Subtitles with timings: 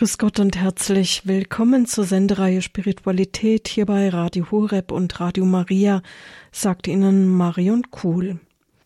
[0.00, 6.00] Grüß Gott und herzlich willkommen zur Sendereihe Spiritualität hier bei Radio Horeb und Radio Maria,
[6.52, 8.40] sagt Ihnen Marion Kuhl.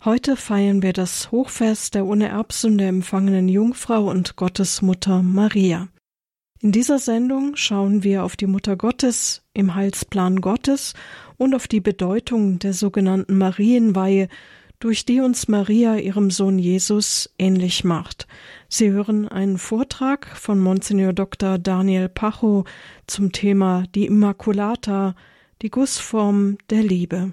[0.05, 5.87] Heute feiern wir das Hochfest der ohne Erbsünde empfangenen Jungfrau und Gottesmutter Maria.
[6.61, 10.95] In dieser Sendung schauen wir auf die Mutter Gottes im Heilsplan Gottes
[11.37, 14.27] und auf die Bedeutung der sogenannten Marienweihe,
[14.81, 18.27] durch die uns Maria ihrem Sohn Jesus ähnlich macht.
[18.69, 21.59] Sie hören einen Vortrag von Monsignor Dr.
[21.59, 22.65] Daniel Pacho
[23.07, 25.15] zum Thema die Immaculata,
[25.63, 27.33] die Gussform der Liebe.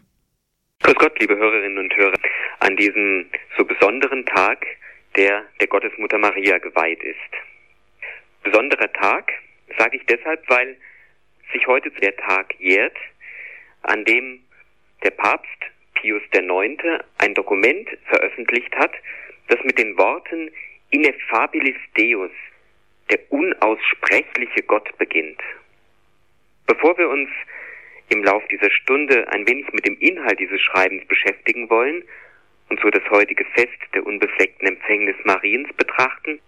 [0.83, 2.17] Grüß Gott, liebe Hörerinnen und Hörer,
[2.59, 3.25] an diesem
[3.58, 4.66] so besonderen Tag,
[5.16, 7.17] der der Gottesmutter Maria geweiht ist.
[8.44, 9.31] Besonderer Tag,
[9.77, 10.77] sage ich deshalb, weil
[11.53, 12.95] sich heute der Tag jährt,
[13.83, 14.41] an dem
[15.03, 15.49] der Papst
[16.01, 16.83] Pius IX.
[17.19, 18.91] ein Dokument veröffentlicht hat,
[19.49, 20.49] das mit den Worten
[20.89, 22.31] Ineffabilis Deus,
[23.11, 25.39] der unaussprechliche Gott beginnt.
[26.65, 27.29] Bevor wir uns
[28.09, 32.03] im Lauf dieser Stunde ein wenig mit dem Inhalt dieses Schreibens beschäftigen wollen
[32.69, 36.39] und so das heutige Fest der unbefleckten Empfängnis Mariens betrachten,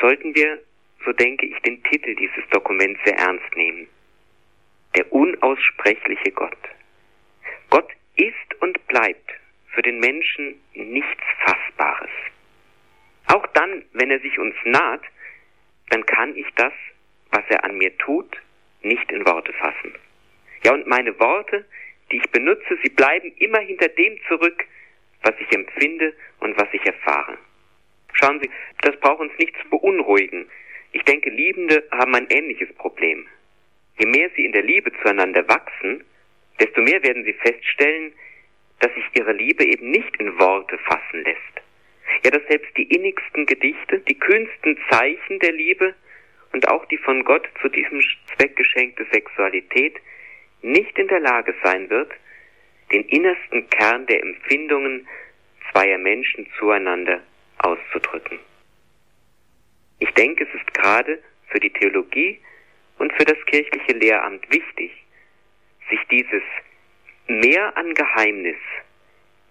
[0.00, 0.60] sollten wir,
[1.04, 3.88] so denke ich, den Titel dieses Dokuments sehr ernst nehmen.
[4.94, 6.56] Der unaussprechliche Gott.
[7.70, 9.30] Gott ist und bleibt
[9.68, 12.10] für den Menschen nichts Fassbares.
[13.26, 15.02] Auch dann, wenn er sich uns naht,
[15.90, 16.72] dann kann ich das,
[17.30, 18.36] was er an mir tut,
[18.82, 19.94] nicht in Worte fassen.
[20.64, 21.64] Ja, und meine Worte,
[22.10, 24.64] die ich benutze, sie bleiben immer hinter dem zurück,
[25.22, 27.38] was ich empfinde und was ich erfahre.
[28.12, 28.50] Schauen Sie,
[28.82, 30.48] das braucht uns nicht zu beunruhigen.
[30.92, 33.26] Ich denke, Liebende haben ein ähnliches Problem.
[33.98, 36.04] Je mehr sie in der Liebe zueinander wachsen,
[36.60, 38.12] desto mehr werden sie feststellen,
[38.80, 41.62] dass sich ihre Liebe eben nicht in Worte fassen lässt,
[42.24, 45.94] ja, dass selbst die innigsten Gedichte, die kühnsten Zeichen der Liebe
[46.52, 48.02] und auch die von Gott zu diesem
[48.36, 49.96] Zweck geschenkte Sexualität
[50.62, 52.12] nicht in der Lage sein wird,
[52.92, 55.06] den innersten Kern der Empfindungen
[55.72, 57.20] zweier Menschen zueinander
[57.58, 58.38] auszudrücken.
[59.98, 62.38] Ich denke, es ist gerade für die Theologie
[62.98, 64.92] und für das kirchliche Lehramt wichtig,
[65.90, 66.42] sich dieses
[67.26, 68.58] Mehr an Geheimnis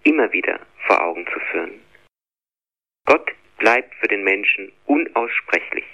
[0.04, 1.82] immer wieder vor Augen zu führen.
[3.06, 5.86] Gott bleibt für den Menschen unaussprechlich.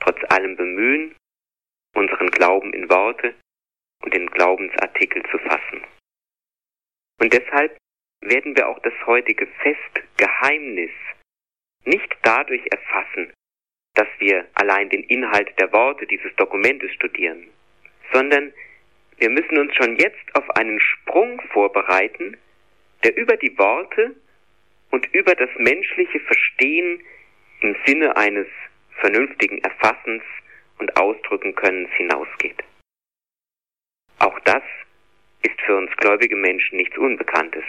[0.00, 1.14] Trotz allem Bemühen,
[1.94, 3.34] unseren Glauben in Worte
[4.02, 5.82] und in Glaubensartikel zu fassen.
[7.20, 7.76] Und deshalb
[8.20, 10.90] werden wir auch das heutige Fest Geheimnis
[11.84, 13.32] nicht dadurch erfassen,
[13.94, 17.48] dass wir allein den Inhalt der Worte dieses Dokumentes studieren,
[18.12, 18.52] sondern
[19.18, 22.36] wir müssen uns schon jetzt auf einen Sprung vorbereiten,
[23.04, 24.14] der über die Worte
[24.90, 27.02] und über das menschliche Verstehen
[27.60, 28.46] im Sinne eines
[29.00, 30.22] vernünftigen Erfassens
[30.78, 32.62] und Ausdrückenkönnens hinausgeht.
[34.20, 34.62] Auch das
[35.42, 37.64] ist für uns gläubige Menschen nichts Unbekanntes.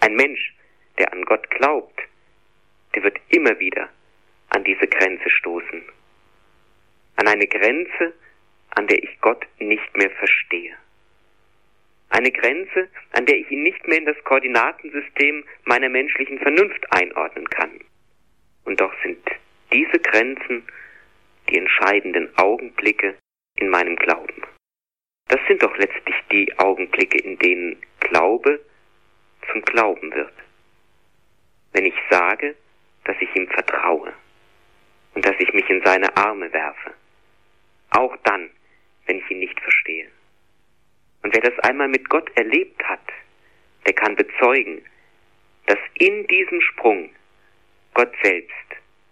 [0.00, 0.54] Ein Mensch,
[0.98, 2.00] der an Gott glaubt,
[2.94, 3.88] der wird immer wieder
[4.50, 5.82] an diese Grenze stoßen.
[7.16, 8.14] An eine Grenze,
[8.74, 10.74] an der ich Gott nicht mehr verstehe.
[12.10, 17.48] Eine Grenze, an der ich ihn nicht mehr in das Koordinatensystem meiner menschlichen Vernunft einordnen
[17.48, 17.80] kann.
[18.64, 19.18] Und doch sind
[19.72, 20.64] diese Grenzen
[21.50, 23.16] die entscheidenden Augenblicke
[23.56, 24.42] in meinem Glauben.
[25.28, 28.60] Das sind doch letztlich die Augenblicke, in denen Glaube
[29.50, 30.32] zum Glauben wird.
[31.72, 32.54] Wenn ich sage,
[33.04, 34.12] dass ich ihm vertraue
[35.14, 36.92] und dass ich mich in seine Arme werfe.
[37.90, 38.50] Auch dann,
[39.06, 40.08] wenn ich ihn nicht verstehe.
[41.22, 43.00] Und wer das einmal mit Gott erlebt hat,
[43.86, 44.82] der kann bezeugen,
[45.66, 47.10] dass in diesem Sprung
[47.94, 48.54] Gott selbst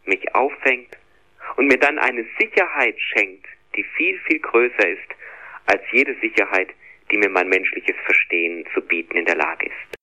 [0.05, 0.97] mich auffängt
[1.57, 5.09] und mir dann eine Sicherheit schenkt, die viel, viel größer ist
[5.67, 6.69] als jede Sicherheit,
[7.11, 9.99] die mir mein menschliches Verstehen zu bieten in der Lage ist.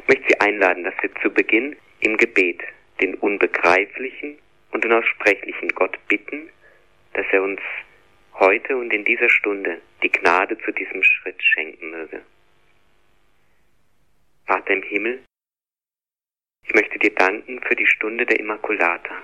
[0.00, 2.62] Ich möchte Sie einladen, dass wir zu Beginn im Gebet
[3.00, 4.38] den unbegreiflichen
[4.72, 6.50] und unaussprechlichen Gott bitten,
[7.14, 7.60] dass er uns
[8.38, 12.24] heute und in dieser Stunde die Gnade zu diesem Schritt schenken möge.
[14.46, 15.24] Vater im Himmel,
[16.64, 19.22] ich möchte dir danken für die Stunde der Immaculata.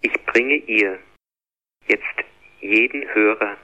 [0.00, 0.98] Ich bringe ihr
[1.86, 2.04] jetzt
[2.60, 3.56] jeden Hörer,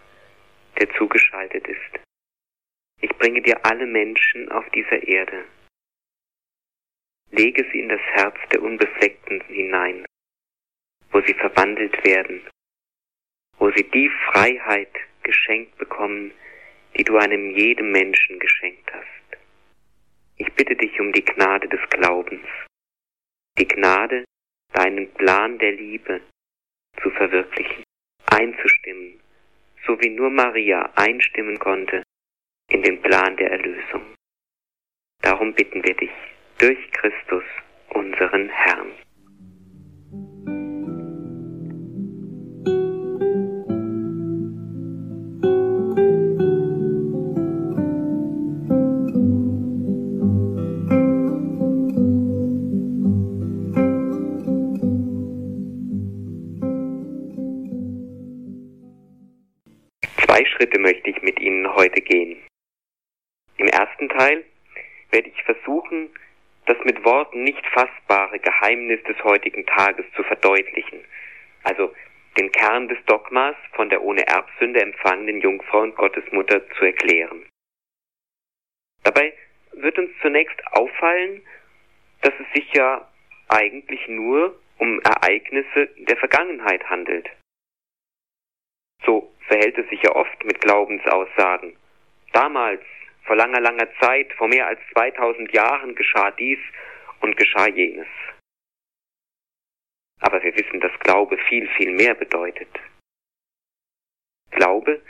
[0.78, 2.00] der zugeschaltet ist.
[3.00, 5.44] Ich bringe dir alle Menschen auf dieser Erde.
[7.30, 10.06] Lege sie in das Herz der Unbefleckten hinein,
[11.10, 12.42] wo sie verwandelt werden
[13.58, 16.32] wo sie die Freiheit geschenkt bekommen,
[16.96, 19.40] die du einem jedem Menschen geschenkt hast.
[20.36, 22.46] Ich bitte dich um die Gnade des Glaubens,
[23.58, 24.24] die Gnade,
[24.72, 26.20] deinen Plan der Liebe
[27.02, 27.84] zu verwirklichen,
[28.26, 29.20] einzustimmen,
[29.86, 32.02] so wie nur Maria einstimmen konnte
[32.68, 34.14] in den Plan der Erlösung.
[35.22, 36.10] Darum bitten wir dich
[36.58, 37.44] durch Christus,
[37.90, 38.92] unseren Herrn.
[60.54, 62.36] Schritte möchte ich mit Ihnen heute gehen.
[63.56, 64.44] Im ersten Teil
[65.10, 66.10] werde ich versuchen,
[66.66, 71.04] das mit Worten nicht fassbare Geheimnis des heutigen Tages zu verdeutlichen,
[71.62, 71.92] also
[72.38, 77.46] den Kern des Dogmas von der ohne Erbsünde empfangenen Jungfrau und Gottesmutter zu erklären.
[79.04, 79.34] Dabei
[79.72, 81.42] wird uns zunächst auffallen,
[82.22, 83.08] dass es sich ja
[83.48, 87.28] eigentlich nur um Ereignisse der Vergangenheit handelt.
[89.04, 91.76] So verhält es sich ja oft mit Glaubensaussagen.
[92.32, 92.82] Damals,
[93.24, 96.58] vor langer, langer Zeit, vor mehr als 2000 Jahren geschah dies
[97.20, 98.08] und geschah jenes.
[100.20, 102.68] Aber wir wissen, dass Glaube viel, viel mehr bedeutet.
[104.50, 105.02] Glaube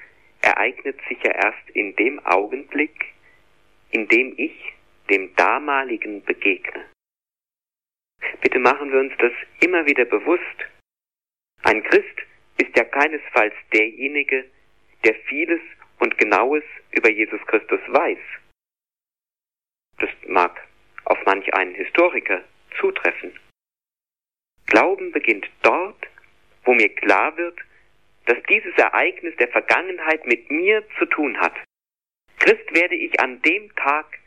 [0.42, 3.14] ereignet sich ja erst in dem Augenblick,
[3.90, 4.74] in dem ich
[5.08, 6.84] dem damaligen begegne.
[8.40, 10.42] Bitte machen wir uns das immer wieder bewusst.
[11.62, 12.20] Ein Christ
[12.58, 14.44] ist ja keinesfalls derjenige,
[15.04, 15.60] der vieles
[15.98, 18.18] und Genaues über Jesus Christus weiß.
[19.98, 20.60] Das mag
[21.04, 22.42] auf manch einen Historiker
[22.78, 23.38] zutreffen.
[24.66, 26.06] Glauben beginnt dort,
[26.64, 27.58] wo mir klar wird,
[28.26, 31.54] dass dieses Ereignis der Vergangenheit mit mir zu tun hat.
[32.38, 34.18] Christ werde ich an dem Tag,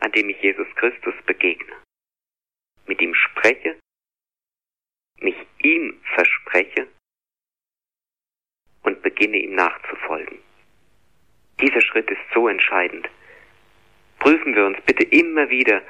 [0.00, 1.72] an dem ich Jesus Christus begegne,
[2.86, 3.78] mit ihm spreche,
[5.20, 6.88] mich ihm verspreche
[8.86, 10.38] und beginne ihm nachzufolgen.
[11.60, 13.08] Dieser Schritt ist so entscheidend.
[14.20, 15.82] Prüfen wir uns bitte immer wieder,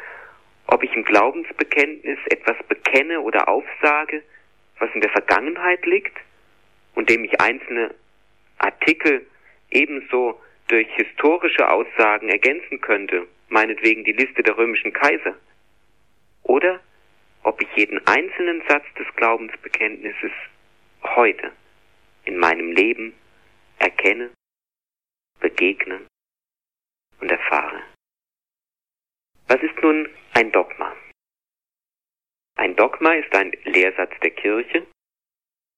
[0.67, 4.23] ob ich im Glaubensbekenntnis etwas bekenne oder aufsage,
[4.79, 6.17] was in der Vergangenheit liegt
[6.95, 7.95] und dem ich einzelne
[8.59, 9.27] Artikel
[9.71, 15.37] ebenso durch historische Aussagen ergänzen könnte, meinetwegen die Liste der römischen Kaiser.
[16.43, 16.81] Oder
[17.43, 20.33] ob ich jeden einzelnen Satz des Glaubensbekenntnisses
[21.05, 21.53] heute
[22.27, 23.15] in meinem Leben
[23.79, 24.31] erkenne,
[25.41, 26.07] begegne
[27.21, 27.83] und erfahre.
[29.49, 30.95] Was ist nun ein Dogma?
[32.57, 34.87] Ein Dogma ist ein Lehrsatz der Kirche,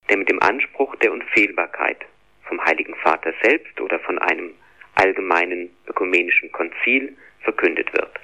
[0.08, 2.04] der mit dem Anspruch der Unfehlbarkeit
[2.44, 4.54] vom Heiligen Vater selbst oder von einem
[4.94, 8.18] allgemeinen ökumenischen Konzil verkündet wird.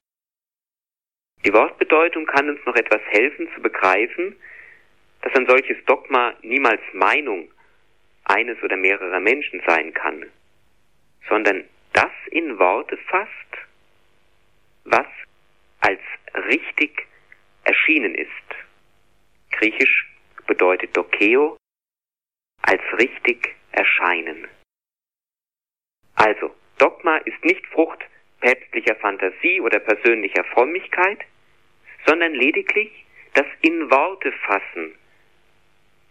[1.45, 4.35] Die Wortbedeutung kann uns noch etwas helfen zu begreifen,
[5.21, 7.51] dass ein solches Dogma niemals Meinung
[8.25, 10.27] eines oder mehrerer Menschen sein kann,
[11.29, 13.31] sondern das in Worte fasst,
[14.85, 15.07] was
[15.81, 16.01] als
[16.49, 17.07] richtig
[17.65, 18.31] erschienen ist.
[19.53, 20.09] Griechisch
[20.47, 21.57] bedeutet Dokeo
[22.63, 24.49] als richtig erscheinen.
[26.15, 28.05] Also, Dogma ist nicht Frucht
[28.41, 31.21] päpstlicher Fantasie oder persönlicher Frömmigkeit,
[32.07, 33.05] sondern lediglich
[33.35, 34.95] das in Worte fassen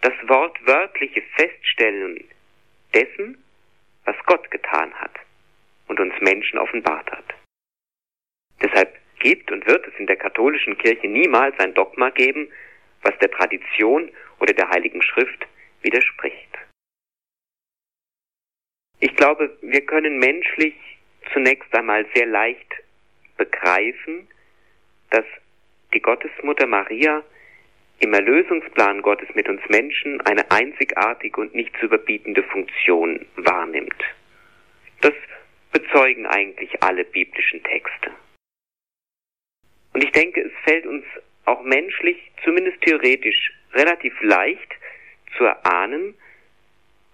[0.03, 2.23] das wortwörtliche Feststellen
[2.93, 3.41] dessen,
[4.03, 5.15] was Gott getan hat
[5.87, 7.33] und uns Menschen offenbart hat.
[8.61, 12.51] Deshalb gibt und wird es in der katholischen Kirche niemals ein Dogma geben,
[13.01, 15.47] was der Tradition oder der Heiligen Schrift
[15.81, 16.49] widerspricht.
[18.99, 20.75] Ich glaube, wir können menschlich
[21.31, 22.73] zunächst einmal sehr leicht
[23.37, 24.27] begreifen,
[25.11, 25.25] dass
[25.93, 27.23] die Gottesmutter Maria
[27.99, 34.03] im Erlösungsplan Gottes mit uns Menschen eine einzigartige und nicht zu überbietende Funktion wahrnimmt.
[35.01, 35.13] Das
[35.71, 38.11] bezeugen eigentlich alle biblischen Texte.
[39.93, 41.05] Und ich denke, es fällt uns
[41.45, 44.73] auch menschlich, zumindest theoretisch, relativ leicht
[45.37, 46.15] zu erahnen,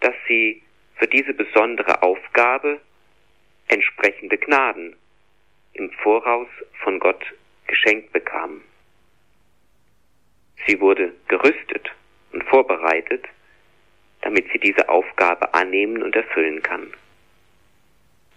[0.01, 0.61] dass sie
[0.95, 2.79] für diese besondere Aufgabe
[3.67, 4.95] entsprechende Gnaden
[5.73, 6.47] im Voraus
[6.83, 7.23] von Gott
[7.67, 8.61] geschenkt bekamen.
[10.67, 11.89] Sie wurde gerüstet
[12.31, 13.25] und vorbereitet,
[14.21, 16.93] damit sie diese Aufgabe annehmen und erfüllen kann.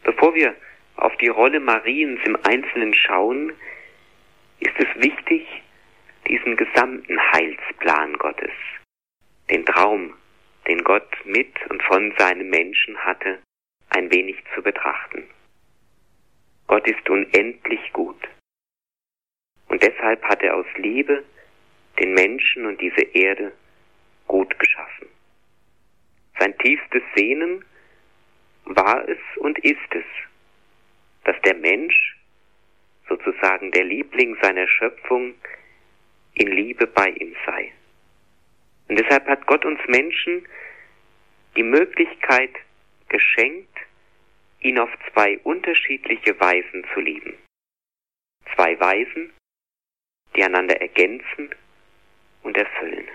[0.05, 0.55] Bevor wir
[0.97, 3.53] auf die Rolle Mariens im Einzelnen schauen,
[4.61, 5.47] ist es wichtig,
[6.29, 8.53] diesen gesamten Heilsplan Gottes,
[9.51, 10.15] den Traum,
[10.69, 13.41] den Gott mit und von seinem Menschen hatte,
[13.91, 15.25] ein wenig zu betrachten.
[16.69, 18.29] Gott ist unendlich gut.
[19.69, 21.25] Und deshalb hat er aus Liebe
[22.03, 23.53] den Menschen und diese Erde
[24.27, 25.07] gut geschaffen.
[26.39, 27.65] sein tiefstes Sehnen
[28.65, 30.05] war es und ist es,
[31.25, 32.17] dass der Mensch,
[33.09, 35.35] sozusagen der Liebling seiner Schöpfung,
[36.35, 37.73] in Liebe bei ihm sei.
[38.89, 40.47] Und deshalb hat Gott uns Menschen
[41.57, 42.55] die Möglichkeit
[43.09, 43.77] geschenkt,
[44.61, 47.35] ihn auf zwei unterschiedliche Weisen zu lieben.
[48.55, 49.33] Zwei Weisen,
[50.35, 51.55] die einander ergänzen
[52.43, 53.09] und erfüllen.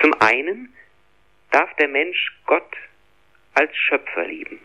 [0.00, 0.74] Zum einen
[1.50, 2.76] darf der Mensch Gott
[3.54, 4.60] als Schöpfer lieben.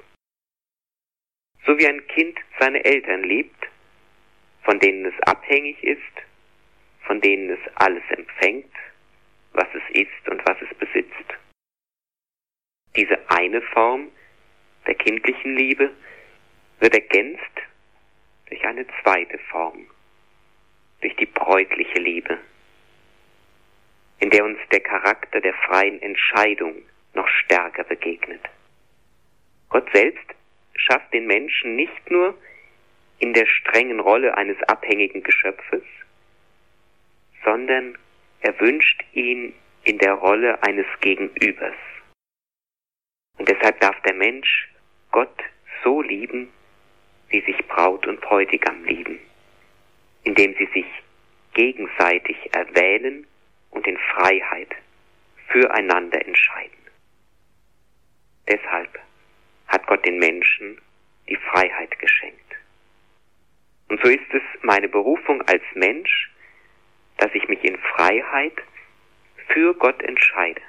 [1.65, 3.67] So wie ein Kind seine Eltern liebt,
[4.63, 6.01] von denen es abhängig ist,
[7.05, 8.73] von denen es alles empfängt,
[9.53, 11.33] was es ist und was es besitzt.
[12.95, 14.11] Diese eine Form
[14.87, 15.91] der kindlichen Liebe
[16.79, 17.41] wird ergänzt
[18.47, 19.87] durch eine zweite Form,
[21.01, 22.39] durch die bräutliche Liebe,
[24.25, 26.81] in der uns der Charakter der freien Entscheidung
[27.13, 28.41] noch stärker begegnet.
[29.69, 30.25] Gott selbst
[30.75, 32.35] schafft den Menschen nicht nur
[33.19, 35.83] in der strengen Rolle eines abhängigen Geschöpfes,
[37.43, 37.99] sondern
[38.41, 39.53] er wünscht ihn
[39.83, 41.77] in der Rolle eines Gegenübers.
[43.37, 44.69] Und deshalb darf der Mensch
[45.11, 45.39] Gott
[45.83, 46.51] so lieben,
[47.29, 49.19] wie sich Braut und Bräutigam lieben,
[50.23, 50.87] indem sie sich
[51.53, 53.27] gegenseitig erwählen
[53.75, 54.73] und in Freiheit
[55.47, 56.71] füreinander entscheiden.
[58.47, 58.99] Deshalb
[59.67, 60.81] hat Gott den Menschen
[61.27, 62.39] die Freiheit geschenkt.
[63.89, 66.31] Und so ist es meine Berufung als Mensch,
[67.17, 68.55] dass ich mich in Freiheit
[69.47, 70.61] für Gott entscheide,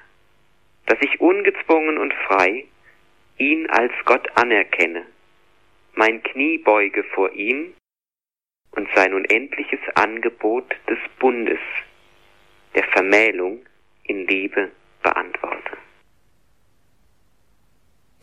[0.85, 2.65] dass ich ungezwungen und frei
[3.37, 5.05] ihn als Gott anerkenne,
[5.93, 7.73] mein Knie beuge vor ihm
[8.71, 11.59] und sein unendliches Angebot des Bundes,
[12.77, 13.65] der Vermählung
[14.03, 15.77] in Liebe beantworte.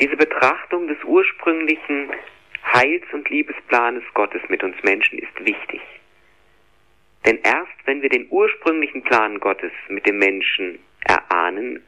[0.00, 2.12] Diese Betrachtung des ursprünglichen
[2.73, 5.80] Heils- und Liebesplanes Gottes mit uns Menschen ist wichtig.
[7.26, 11.82] Denn erst wenn wir den ursprünglichen Plan Gottes mit dem Menschen erahnen,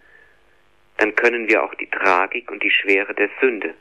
[0.97, 3.75] dann können wir auch die Tragik und die Schwere der Sünde,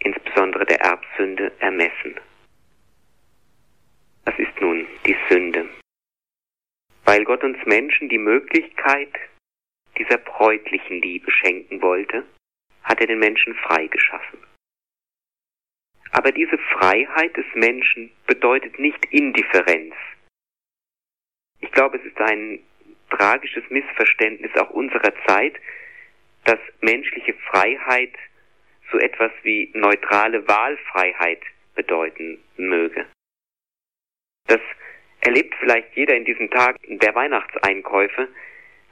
[0.00, 2.18] insbesondere der Erbsünde, ermessen.
[4.24, 5.68] Was ist nun die Sünde?
[7.04, 9.12] Weil Gott uns Menschen die Möglichkeit
[9.98, 12.24] dieser bräutlichen Liebe schenken wollte,
[12.82, 14.38] hat er den Menschen frei geschaffen.
[16.12, 19.94] Aber diese Freiheit des Menschen bedeutet nicht Indifferenz.
[21.60, 22.60] Ich glaube, es ist ein
[23.10, 25.58] tragisches Missverständnis auch unserer Zeit,
[26.44, 28.14] dass menschliche Freiheit
[28.92, 31.42] so etwas wie neutrale Wahlfreiheit
[31.74, 33.06] bedeuten möge.
[34.46, 34.60] Das
[35.24, 38.28] erlebt vielleicht jeder in diesen Tagen der Weihnachtseinkäufe,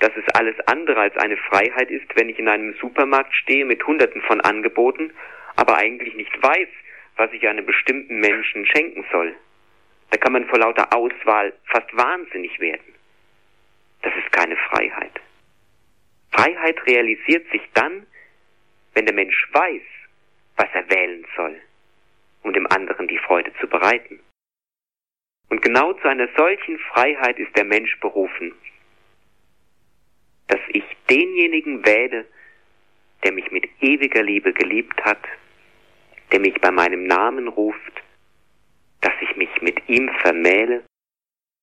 [0.01, 3.87] dass es alles andere als eine Freiheit ist, wenn ich in einem Supermarkt stehe mit
[3.87, 5.13] Hunderten von Angeboten,
[5.57, 6.69] aber eigentlich nicht weiß,
[7.17, 9.35] was ich einem bestimmten Menschen schenken soll.
[10.11, 12.95] Da kann man vor lauter Auswahl fast wahnsinnig werden.
[14.03, 15.13] Das ist keine Freiheit.
[16.33, 18.07] Freiheit realisiert sich dann,
[18.95, 19.83] wenn der Mensch weiß,
[20.57, 21.61] was er wählen soll,
[22.43, 24.19] um dem anderen die Freude zu bereiten.
[25.53, 28.55] Und genau zu einer solchen Freiheit ist der Mensch berufen,
[30.47, 32.25] dass ich denjenigen wähle,
[33.23, 35.23] der mich mit ewiger Liebe geliebt hat,
[36.33, 38.03] der mich bei meinem Namen ruft,
[39.03, 40.85] dass ich mich mit ihm vermähle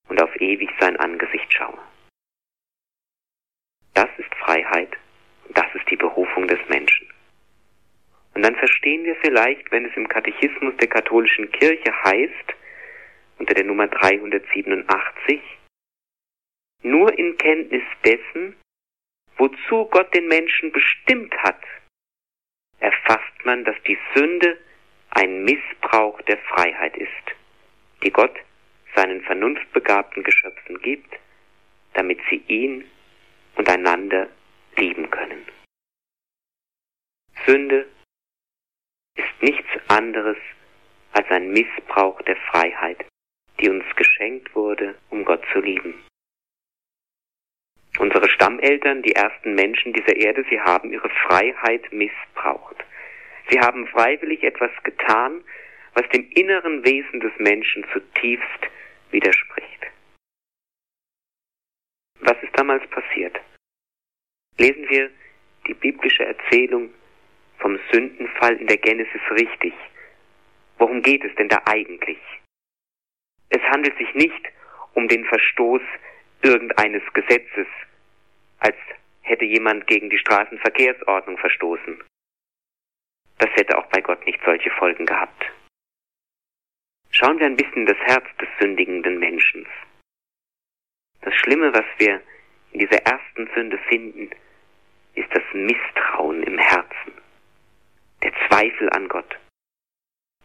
[0.08, 1.80] und auf ewig sein Angesicht schaue.
[3.96, 4.96] Das ist Freiheit
[5.48, 7.08] und das ist die Berufung des Menschen.
[8.36, 12.54] Und dann verstehen wir vielleicht, wenn es im Katechismus der katholischen Kirche heißt,
[13.40, 15.42] unter der Nummer 387,
[16.84, 18.56] nur in Kenntnis dessen,
[19.38, 21.62] wozu Gott den Menschen bestimmt hat,
[22.80, 24.60] erfasst man, dass die Sünde
[25.12, 27.12] ein Missbrauch der Freiheit ist,
[28.04, 28.36] die Gott
[28.96, 31.18] seinen vernunftbegabten Geschöpfen gibt,
[31.94, 32.86] damit sie ihn
[33.56, 34.30] und einander
[34.78, 35.46] lieben können.
[37.46, 37.88] Sünde
[39.16, 40.38] ist nichts anderes
[41.14, 43.06] als ein Missbrauch der Freiheit,
[43.60, 45.94] die uns geschenkt wurde, um Gott zu lieben.
[47.98, 52.78] Unsere Stammeltern, die ersten Menschen dieser Erde, sie haben ihre Freiheit missbraucht.
[53.50, 55.44] Sie haben freiwillig etwas getan,
[55.94, 58.68] was dem inneren Wesen des Menschen zutiefst
[59.12, 59.88] widerspricht.
[62.22, 63.40] Was ist damals passiert?
[64.58, 65.10] Lesen wir
[65.68, 66.94] die biblische Erzählung
[67.58, 69.74] vom Sündenfall in der Genesis richtig.
[70.78, 72.20] Worum geht es denn da eigentlich?
[73.50, 74.48] Es handelt sich nicht
[74.94, 75.82] um den Verstoß
[76.42, 77.68] irgendeines Gesetzes,
[78.60, 78.78] als
[79.22, 82.04] hätte jemand gegen die Straßenverkehrsordnung verstoßen.
[83.40, 85.46] Das hätte auch bei Gott nicht solche Folgen gehabt.
[87.12, 89.66] Schauen wir ein bisschen das Herz des sündigenden Menschen.
[91.22, 92.22] Das Schlimme, was wir
[92.72, 94.30] in dieser ersten Sünde finden,
[95.16, 97.14] ist das Misstrauen im Herzen,
[98.24, 99.38] der Zweifel an Gott.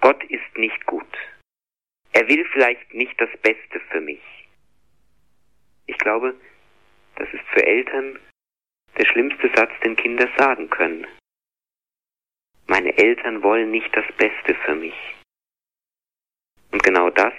[0.01, 1.07] Gott ist nicht gut.
[2.15, 4.23] Er will vielleicht nicht das Beste für mich.
[5.87, 6.35] Ich glaube,
[7.17, 8.21] das ist für Eltern
[8.97, 11.09] der schlimmste Satz, den Kinder sagen können.
[12.69, 14.95] Meine Eltern wollen nicht das Beste für mich.
[16.71, 17.35] Und genau das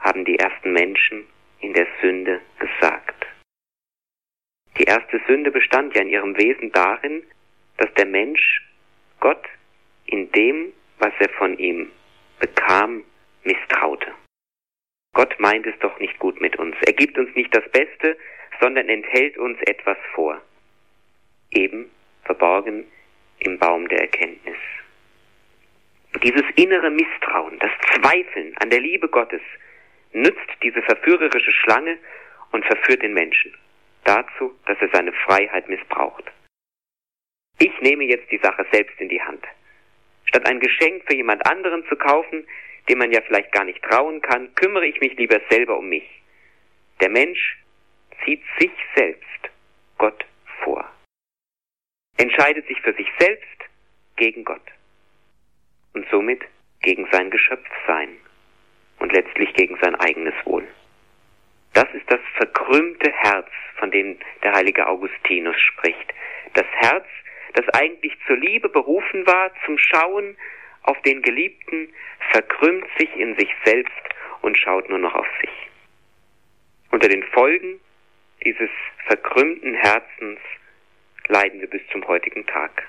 [0.00, 1.24] haben die ersten Menschen
[1.60, 3.24] in der Sünde gesagt.
[4.78, 7.22] Die erste Sünde bestand ja in ihrem Wesen darin,
[7.76, 8.68] dass der Mensch
[9.20, 9.46] Gott
[10.06, 11.92] in dem, was er von ihm
[12.40, 13.04] bekam,
[13.44, 14.12] misstraute.
[15.14, 16.74] Gott meint es doch nicht gut mit uns.
[16.86, 18.16] Er gibt uns nicht das Beste,
[18.60, 20.40] sondern enthält uns etwas vor.
[21.50, 21.90] Eben
[22.24, 22.86] verborgen
[23.40, 24.56] im Baum der Erkenntnis.
[26.22, 29.42] Dieses innere Misstrauen, das Zweifeln an der Liebe Gottes,
[30.12, 31.98] nützt diese verführerische Schlange
[32.52, 33.52] und verführt den Menschen
[34.04, 36.24] dazu, dass er seine Freiheit missbraucht.
[37.58, 39.44] Ich nehme jetzt die Sache selbst in die Hand.
[40.24, 42.46] Statt ein Geschenk für jemand anderen zu kaufen,
[42.88, 46.08] dem man ja vielleicht gar nicht trauen kann, kümmere ich mich lieber selber um mich.
[47.00, 47.58] Der Mensch
[48.24, 49.50] zieht sich selbst
[49.98, 50.24] Gott
[50.62, 50.88] vor,
[52.16, 53.46] entscheidet sich für sich selbst
[54.16, 54.62] gegen Gott
[55.94, 56.42] und somit
[56.80, 58.16] gegen sein Geschöpfsein
[58.98, 60.66] und letztlich gegen sein eigenes Wohl.
[61.74, 66.12] Das ist das verkrümmte Herz, von dem der heilige Augustinus spricht.
[66.54, 67.06] Das Herz,
[67.54, 70.36] das eigentlich zur Liebe berufen war, zum Schauen
[70.84, 71.88] auf den Geliebten,
[72.30, 73.92] verkrümmt sich in sich selbst
[74.40, 75.50] und schaut nur noch auf sich.
[76.90, 77.80] Unter den Folgen
[78.44, 78.70] dieses
[79.06, 80.40] verkrümmten Herzens
[81.28, 82.86] leiden wir bis zum heutigen Tag.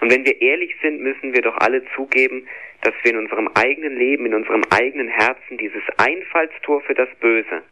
[0.00, 2.48] Und wenn wir ehrlich sind, müssen wir doch alle zugeben,
[2.80, 7.62] dass wir in unserem eigenen Leben, in unserem eigenen Herzen dieses Einfallstor für das Böse,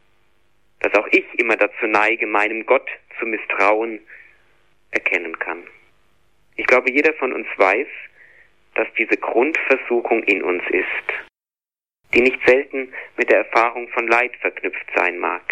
[0.81, 4.01] dass auch ich immer dazu neige, meinem Gott zu misstrauen,
[4.91, 5.63] erkennen kann.
[6.57, 7.87] Ich glaube, jeder von uns weiß,
[8.75, 10.87] dass diese Grundversuchung in uns ist,
[12.15, 15.43] die nicht selten mit der Erfahrung von Leid verknüpft sein mag.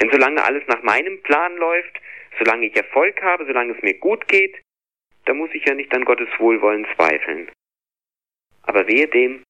[0.00, 2.00] Denn solange alles nach meinem Plan läuft,
[2.38, 4.56] solange ich Erfolg habe, solange es mir gut geht,
[5.24, 7.50] da muss ich ja nicht an Gottes Wohlwollen zweifeln.
[8.62, 9.42] Aber wehe dem,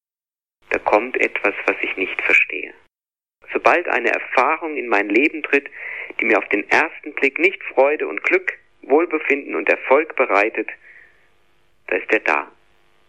[0.71, 2.73] da kommt etwas, was ich nicht verstehe.
[3.53, 5.71] Sobald eine Erfahrung in mein Leben tritt,
[6.21, 10.69] die mir auf den ersten Blick nicht Freude und Glück, Wohlbefinden und Erfolg bereitet,
[11.87, 12.53] da ist er da,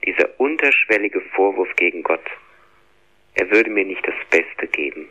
[0.08, 2.26] dieser unterschwellige Vorwurf gegen Gott.
[3.36, 5.08] Er würde mir nicht das Beste geben.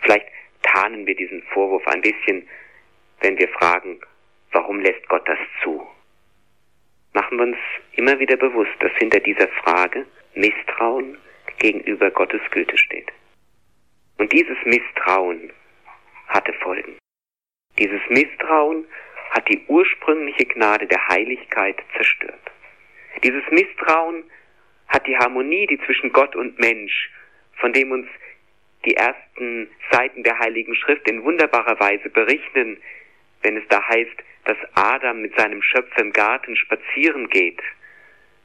[0.00, 0.26] Vielleicht
[0.62, 2.48] tarnen wir diesen Vorwurf ein bisschen,
[3.20, 4.00] wenn wir fragen,
[4.50, 5.86] warum lässt Gott das zu?
[7.14, 7.58] machen wir uns
[7.92, 11.16] immer wieder bewusst, dass hinter dieser Frage Misstrauen
[11.58, 13.10] gegenüber Gottes Güte steht.
[14.18, 15.52] Und dieses Misstrauen
[16.28, 16.98] hatte Folgen.
[17.78, 18.84] Dieses Misstrauen
[19.30, 22.50] hat die ursprüngliche Gnade der Heiligkeit zerstört.
[23.22, 24.24] Dieses Misstrauen
[24.88, 27.10] hat die Harmonie, die zwischen Gott und Mensch,
[27.56, 28.06] von dem uns
[28.84, 32.78] die ersten Seiten der Heiligen Schrift in wunderbarer Weise berichten,
[33.42, 37.60] wenn es da heißt, dass Adam mit seinem Schöpfer im Garten spazieren geht.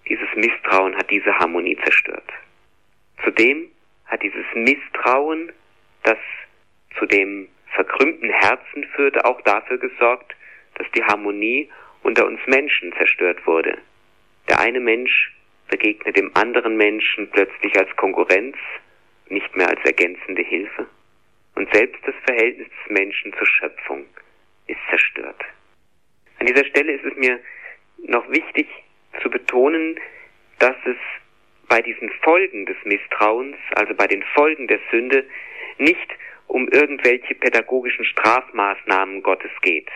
[0.08, 2.32] Dieses Misstrauen hat diese Harmonie zerstört.
[3.24, 3.70] Zudem
[4.06, 5.52] hat dieses Misstrauen,
[6.04, 6.18] das
[6.98, 10.36] zu dem verkrümmten Herzen führte, auch dafür gesorgt,
[10.76, 11.70] dass die Harmonie
[12.02, 13.78] unter uns Menschen zerstört wurde.
[14.50, 15.32] Der eine Mensch
[15.70, 18.58] begegnet dem anderen Menschen plötzlich als Konkurrenz,
[19.30, 20.88] nicht mehr als ergänzende Hilfe.
[21.56, 24.06] Und selbst das Verhältnis des Menschen zur Schöpfung
[24.66, 25.40] ist zerstört.
[26.40, 27.40] An dieser Stelle ist es mir
[28.00, 28.68] noch wichtig
[29.22, 30.00] zu betonen,
[30.58, 30.98] dass es
[31.68, 35.26] bei diesen Folgen des Misstrauens, also bei den Folgen der Sünde,
[35.78, 36.10] nicht
[36.48, 39.90] um irgendwelche pädagogischen Strafmaßnahmen Gottes geht.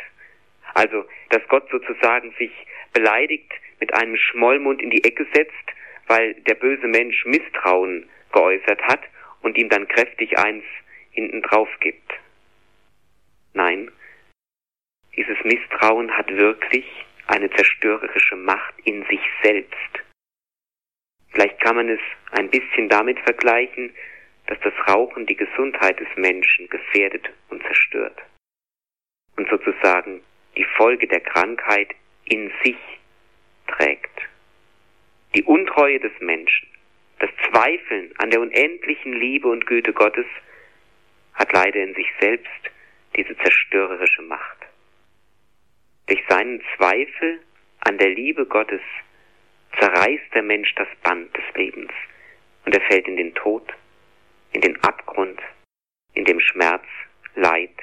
[0.76, 2.52] Also, dass Gott sozusagen sich
[2.94, 3.52] beleidigt
[3.84, 5.68] mit einem Schmollmund in die Ecke setzt,
[6.08, 9.02] weil der böse Mensch Misstrauen geäußert hat
[9.42, 10.64] und ihm dann kräftig eins
[11.12, 12.14] hinten drauf gibt.
[13.54, 13.92] Nein,
[15.18, 16.86] dieses Misstrauen hat wirklich
[17.28, 19.94] eine zerstörerische Macht in sich selbst.
[21.34, 22.00] Vielleicht kann man es
[22.32, 23.94] ein bisschen damit vergleichen,
[24.48, 28.22] dass das Rauchen die Gesundheit des Menschen gefährdet und zerstört
[29.36, 30.22] und sozusagen
[30.56, 31.90] die Folge der Krankheit
[32.24, 32.78] in sich
[33.78, 34.22] trägt.
[35.36, 36.68] Die Untreue des Menschen,
[37.20, 40.28] das Zweifeln an der unendlichen Liebe und Güte Gottes
[41.34, 42.50] hat leider in sich selbst
[43.16, 44.58] diese zerstörerische Macht.
[46.34, 47.40] seinen Zweifel
[47.82, 48.82] an der Liebe Gottes
[49.80, 51.92] zerreißt der Mensch das Band des Lebens
[52.66, 53.72] und er fällt in den Tod,
[54.52, 55.40] in den Abgrund,
[56.14, 56.84] in dem Schmerz,
[57.36, 57.76] Leid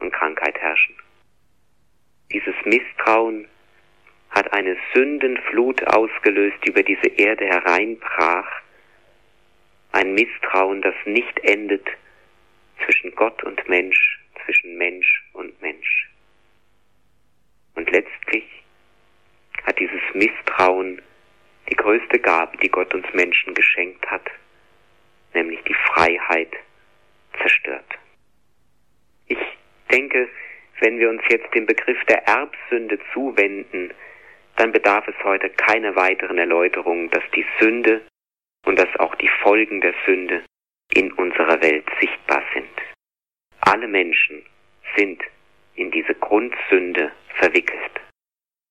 [0.00, 0.96] und Krankheit herrschen.
[2.32, 3.48] Dieses Misstrauen
[4.34, 8.50] hat eine Sündenflut ausgelöst, die über diese Erde hereinbrach.
[9.92, 11.86] Ein Misstrauen, das nicht endet
[12.84, 16.10] zwischen Gott und Mensch, zwischen Mensch und Mensch.
[17.76, 18.44] Und letztlich
[19.62, 21.00] hat dieses Misstrauen
[21.70, 24.28] die größte Gabe, die Gott uns Menschen geschenkt hat,
[25.32, 26.52] nämlich die Freiheit,
[27.38, 27.86] zerstört.
[29.28, 29.38] Ich
[29.90, 30.28] denke,
[30.80, 33.92] wenn wir uns jetzt dem Begriff der Erbsünde zuwenden,
[34.56, 38.02] dann bedarf es heute keiner weiteren Erläuterung, dass die Sünde
[38.66, 40.44] und dass auch die Folgen der Sünde
[40.92, 42.68] in unserer Welt sichtbar sind.
[43.60, 44.44] Alle Menschen
[44.96, 45.22] sind
[45.74, 48.00] in diese Grundsünde verwickelt.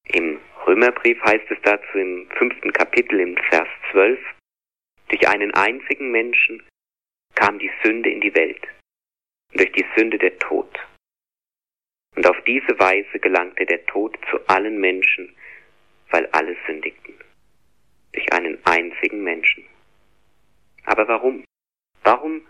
[0.05, 4.19] Im Römerbrief heißt es dazu im fünften Kapitel im Vers 12,
[5.09, 6.63] durch einen einzigen Menschen
[7.35, 8.65] kam die Sünde in die Welt
[9.51, 10.79] und durch die Sünde der Tod.
[12.15, 15.35] Und auf diese Weise gelangte der Tod zu allen Menschen,
[16.13, 17.15] weil alle sündigten.
[18.13, 19.65] Durch einen einzigen Menschen.
[20.85, 21.43] Aber warum?
[22.03, 22.47] Warum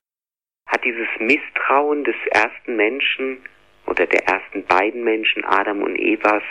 [0.68, 3.42] hat dieses Misstrauen des ersten Menschen
[3.86, 6.44] oder der ersten beiden Menschen, Adam und Evas,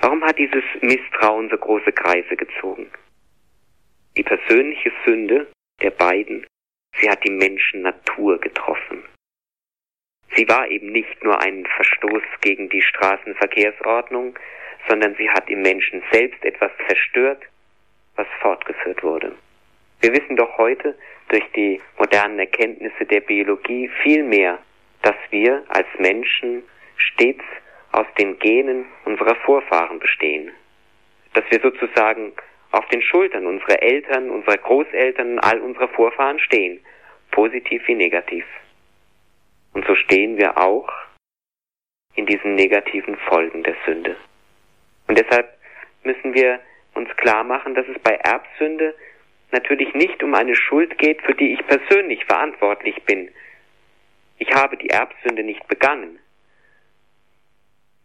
[0.00, 2.90] warum hat dieses Misstrauen so große Kreise gezogen?
[4.18, 5.50] Die persönliche Sünde
[5.80, 6.46] der beiden,
[7.00, 9.04] sie hat die Menschennatur getroffen.
[10.36, 14.38] Sie war eben nicht nur ein Verstoß gegen die Straßenverkehrsordnung,
[14.88, 17.42] sondern sie hat im Menschen selbst etwas zerstört,
[18.16, 19.34] was fortgeführt wurde.
[20.00, 20.96] Wir wissen doch heute
[21.28, 24.58] durch die modernen Erkenntnisse der Biologie viel mehr,
[25.02, 26.62] dass wir als Menschen
[26.96, 27.44] stets
[27.92, 30.52] aus den Genen unserer Vorfahren bestehen.
[31.34, 32.32] Dass wir sozusagen
[32.70, 36.80] auf den Schultern unserer Eltern, unserer Großeltern all unserer Vorfahren stehen,
[37.30, 38.44] positiv wie negativ.
[39.72, 40.88] Und so stehen wir auch
[42.14, 44.16] in diesen negativen Folgen der Sünde.
[45.08, 45.48] Und deshalb
[46.04, 46.60] müssen wir
[46.94, 48.94] uns klar machen, dass es bei Erbsünde
[49.50, 53.30] natürlich nicht um eine Schuld geht, für die ich persönlich verantwortlich bin.
[54.38, 56.18] Ich habe die Erbsünde nicht begangen.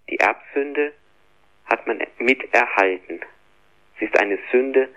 [0.09, 0.93] Die Erbsünde
[1.65, 3.21] hat man miterhalten.
[3.99, 4.89] Sie ist eine Sünde,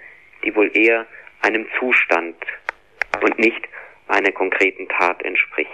[0.44, 1.06] die wohl eher
[1.42, 2.36] einem Zustand
[3.22, 3.68] und nicht
[4.08, 5.70] einer konkreten Tat entspricht.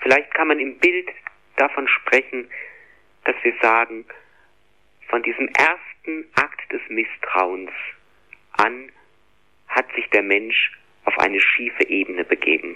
[0.00, 1.08] Vielleicht kann man im Bild
[1.56, 2.50] davon sprechen,
[3.24, 4.04] dass wir sagen,
[5.14, 7.70] von diesem ersten Akt des Misstrauens
[8.54, 8.90] an
[9.68, 10.72] hat sich der Mensch
[11.04, 12.74] auf eine schiefe Ebene begeben.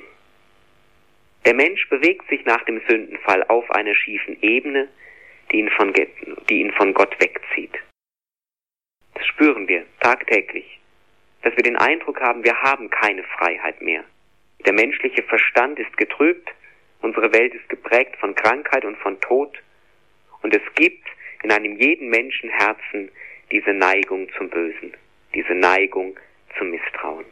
[1.45, 4.87] Der Mensch bewegt sich nach dem Sündenfall auf einer schiefen Ebene,
[5.51, 7.77] die ihn von, die ihn von Gott wegzieht.
[9.15, 10.79] Das spüren wir tagtäglich,
[11.43, 14.05] dass wir den Eindruck haben, wir haben keine Freiheit mehr.
[14.65, 16.49] Der menschliche Verstand ist getrübt,
[17.03, 19.59] unsere Welt ist geprägt von Krankheit und von Tod,
[20.43, 21.08] und es gibt
[21.43, 23.11] in einem jeden Menschenherzen
[23.51, 24.93] diese Neigung zum Bösen,
[25.35, 26.19] diese Neigung
[26.59, 27.25] zum Misstrauen.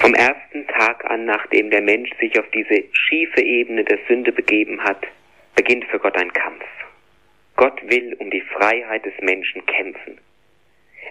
[0.00, 4.82] Vom ersten Tag an, nachdem der Mensch sich auf diese schiefe Ebene der Sünde begeben
[4.82, 5.06] hat,
[5.58, 6.64] beginnt für Gott ein Kampf.
[7.56, 10.20] Gott will um die Freiheit des Menschen kämpfen.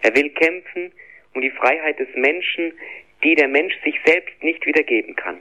[0.03, 0.93] Er will kämpfen
[1.33, 2.71] um die Freiheit des Menschen,
[3.25, 5.39] die der Mensch sich selbst nicht wiedergeben kann.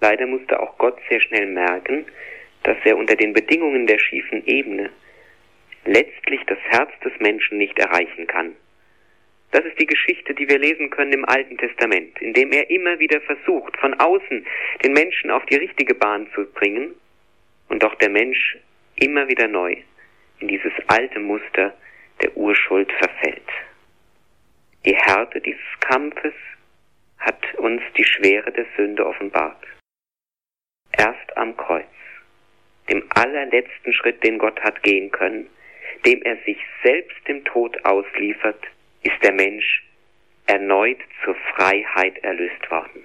[0.00, 2.06] Leider musste auch Gott sehr schnell merken,
[2.62, 4.88] dass er unter den Bedingungen der schiefen Ebene
[5.84, 8.56] letztlich das Herz des Menschen nicht erreichen kann.
[9.50, 12.98] Das ist die Geschichte, die wir lesen können im Alten Testament, in dem er immer
[13.00, 14.46] wieder versucht, von außen
[14.82, 16.94] den Menschen auf die richtige Bahn zu bringen
[17.70, 18.58] und doch der Mensch
[18.96, 19.76] immer wieder neu
[20.40, 21.74] in dieses alte Muster
[22.20, 23.48] der Urschuld verfällt.
[24.84, 26.34] Die Härte dieses Kampfes
[27.18, 29.62] hat uns die Schwere der Sünde offenbart.
[30.96, 31.86] Erst am Kreuz,
[32.88, 35.46] dem allerletzten Schritt, den Gott hat gehen können,
[36.04, 38.62] dem er sich selbst dem Tod ausliefert,
[39.02, 39.84] ist der Mensch
[40.46, 43.04] erneut zur Freiheit erlöst worden.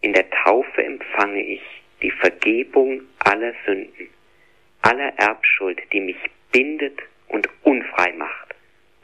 [0.00, 1.62] In der Taufe empfange ich
[2.02, 4.08] die Vergebung aller Sünden,
[4.82, 6.16] aller Erbschuld, die mich
[6.52, 8.54] bindet und unfrei macht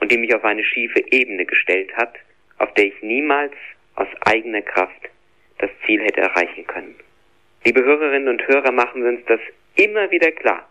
[0.01, 2.15] und die mich auf eine schiefe Ebene gestellt hat,
[2.59, 3.53] auf der ich niemals
[3.95, 5.09] aus eigener Kraft
[5.59, 6.95] das Ziel hätte erreichen können.
[7.65, 9.41] Liebe Hörerinnen und Hörer, machen wir uns das
[9.75, 10.69] immer wieder klar.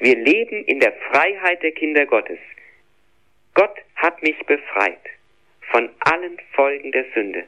[0.00, 2.38] Wir leben in der Freiheit der Kinder Gottes.
[3.54, 5.00] Gott hat mich befreit
[5.72, 7.44] von allen Folgen der Sünde.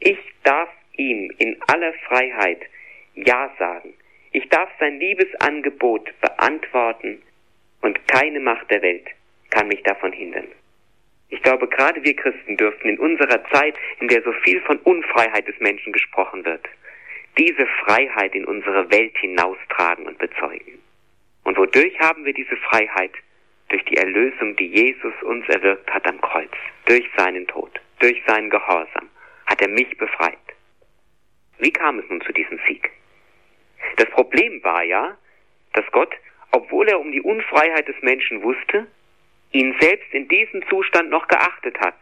[0.00, 2.62] Ich darf ihm in aller Freiheit
[3.14, 3.94] Ja sagen.
[4.32, 7.22] Ich darf sein Liebesangebot beantworten
[7.82, 9.06] und keine Macht der Welt
[9.50, 10.48] kann mich davon hindern.
[11.28, 15.48] Ich glaube, gerade wir Christen dürften in unserer Zeit, in der so viel von Unfreiheit
[15.48, 16.66] des Menschen gesprochen wird,
[17.38, 20.78] diese Freiheit in unsere Welt hinaustragen und bezeugen.
[21.44, 23.12] Und wodurch haben wir diese Freiheit?
[23.68, 26.52] Durch die Erlösung, die Jesus uns erwirkt hat am Kreuz,
[26.84, 29.08] durch seinen Tod, durch seinen Gehorsam,
[29.46, 30.36] hat er mich befreit.
[31.58, 32.90] Wie kam es nun zu diesem Sieg?
[33.96, 35.16] Das Problem war ja,
[35.74, 36.14] dass Gott,
[36.50, 38.86] obwohl er um die Unfreiheit des Menschen wusste,
[39.52, 41.98] ihn selbst in diesem Zustand noch geachtet hat.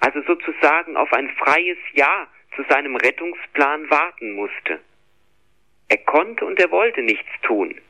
[0.00, 4.80] Also sozusagen auf ein freies Ja zu seinem Rettungsplan warten musste.
[5.88, 7.80] Er konnte und er wollte nichts tun,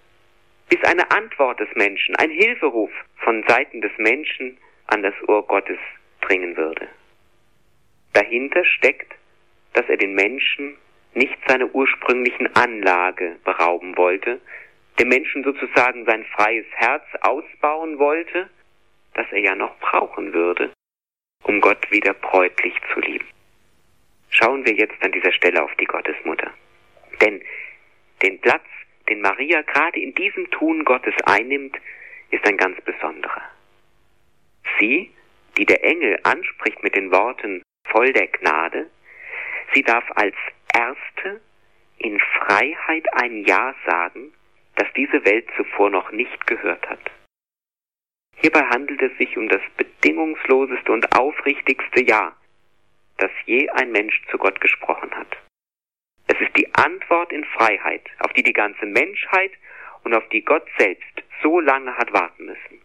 [0.69, 5.79] bis eine Antwort des Menschen, ein Hilferuf von Seiten des Menschen an das Ohr Gottes
[6.21, 6.89] dringen würde.
[8.13, 9.13] Dahinter steckt,
[9.73, 10.77] dass er den Menschen
[11.15, 14.41] nicht seiner ursprünglichen Anlage berauben wollte,
[14.99, 18.49] dem Menschen sozusagen sein freies Herz ausbauen wollte,
[19.15, 20.73] das er ja noch brauchen würde,
[21.45, 23.27] um Gott wieder bräutlich zu lieben.
[24.31, 26.53] Schauen wir jetzt an dieser Stelle auf die Gottesmutter.
[27.21, 27.43] Denn
[28.23, 28.65] den Platz,
[29.09, 31.77] den Maria gerade in diesem Tun Gottes einnimmt,
[32.31, 33.43] ist ein ganz besonderer.
[34.79, 35.11] Sie,
[35.57, 38.91] die der Engel anspricht mit den Worten voll der Gnade,
[39.75, 40.35] sie darf als
[40.75, 41.41] Erste
[41.99, 44.33] in Freiheit ein Ja sagen,
[44.77, 47.11] das diese Welt zuvor noch nicht gehört hat.
[48.41, 52.37] Hierbei handelt es sich um das bedingungsloseste und aufrichtigste Ja,
[53.17, 55.37] das je ein Mensch zu Gott gesprochen hat.
[56.29, 59.53] Es ist die Antwort in Freiheit, auf die die ganze Menschheit
[60.05, 62.81] und auf die Gott selbst so lange hat warten müssen.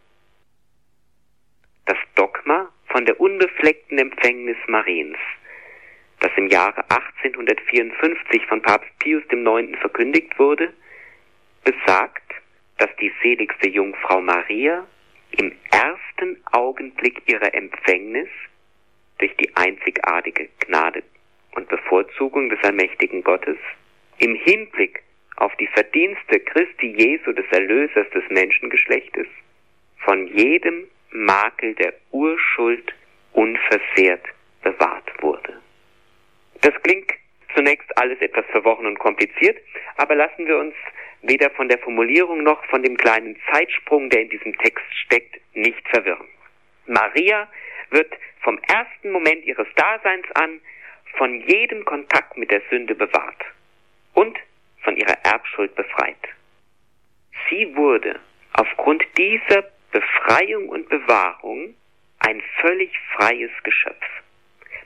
[1.85, 5.17] Das Dogma von der unbefleckten Empfängnis Mariens,
[6.23, 9.77] das im Jahre 1854 von Papst Pius IX.
[9.79, 10.73] verkündigt wurde,
[11.65, 12.33] besagt,
[12.77, 14.87] dass die seligste Jungfrau Maria
[15.31, 18.29] im ersten Augenblick ihrer Empfängnis
[19.17, 21.03] durch die einzigartige Gnade
[21.55, 23.57] und Bevorzugung des allmächtigen Gottes
[24.19, 25.03] im Hinblick
[25.35, 29.27] auf die Verdienste Christi Jesu des Erlösers des Menschengeschlechtes
[30.05, 32.93] von jedem Makel der Urschuld
[33.33, 34.25] unversehrt
[34.61, 35.62] bewahrt wurde.
[36.63, 37.11] Das klingt
[37.55, 39.57] zunächst alles etwas verworren und kompliziert,
[39.97, 40.73] aber lassen wir uns
[41.21, 45.87] weder von der Formulierung noch von dem kleinen Zeitsprung, der in diesem Text steckt, nicht
[45.89, 46.27] verwirren.
[46.87, 47.47] Maria
[47.91, 50.59] wird vom ersten Moment ihres Daseins an
[51.17, 53.43] von jedem Kontakt mit der Sünde bewahrt
[54.13, 54.37] und
[54.81, 56.17] von ihrer Erbschuld befreit.
[57.49, 58.19] Sie wurde
[58.53, 61.75] aufgrund dieser Befreiung und Bewahrung
[62.19, 64.05] ein völlig freies Geschöpf.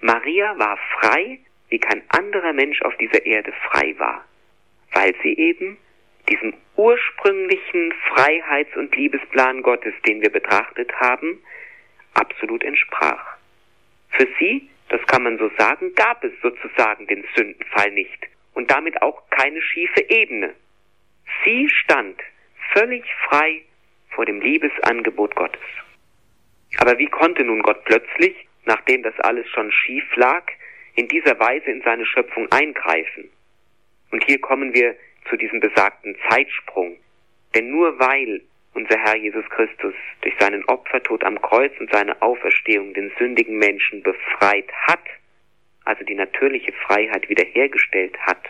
[0.01, 4.25] Maria war frei, wie kein anderer Mensch auf dieser Erde frei war,
[4.93, 5.77] weil sie eben
[6.29, 11.41] diesem ursprünglichen Freiheits- und Liebesplan Gottes, den wir betrachtet haben,
[12.13, 13.37] absolut entsprach.
[14.09, 19.01] Für sie, das kann man so sagen, gab es sozusagen den Sündenfall nicht und damit
[19.01, 20.53] auch keine schiefe Ebene.
[21.43, 22.19] Sie stand
[22.73, 23.61] völlig frei
[24.09, 25.61] vor dem Liebesangebot Gottes.
[26.79, 30.43] Aber wie konnte nun Gott plötzlich, nachdem das alles schon schief lag,
[30.97, 33.29] in dieser Weise in seine Schöpfung eingreifen?
[34.11, 34.95] Und hier kommen wir
[35.29, 36.97] zu diesem besagten Zeitsprung.
[37.55, 38.41] Denn nur weil
[38.73, 44.01] unser Herr Jesus Christus durch seinen Opfertod am Kreuz und seine Auferstehung den sündigen Menschen
[44.03, 45.03] befreit hat,
[45.85, 48.43] also die natürliche Freiheit wiederhergestellt hat,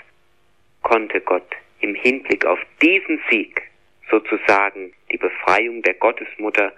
[0.83, 1.47] konnte Gott
[1.81, 3.61] im Hinblick auf diesen Sieg
[4.09, 6.71] sozusagen die Befreiung der Gottesmutter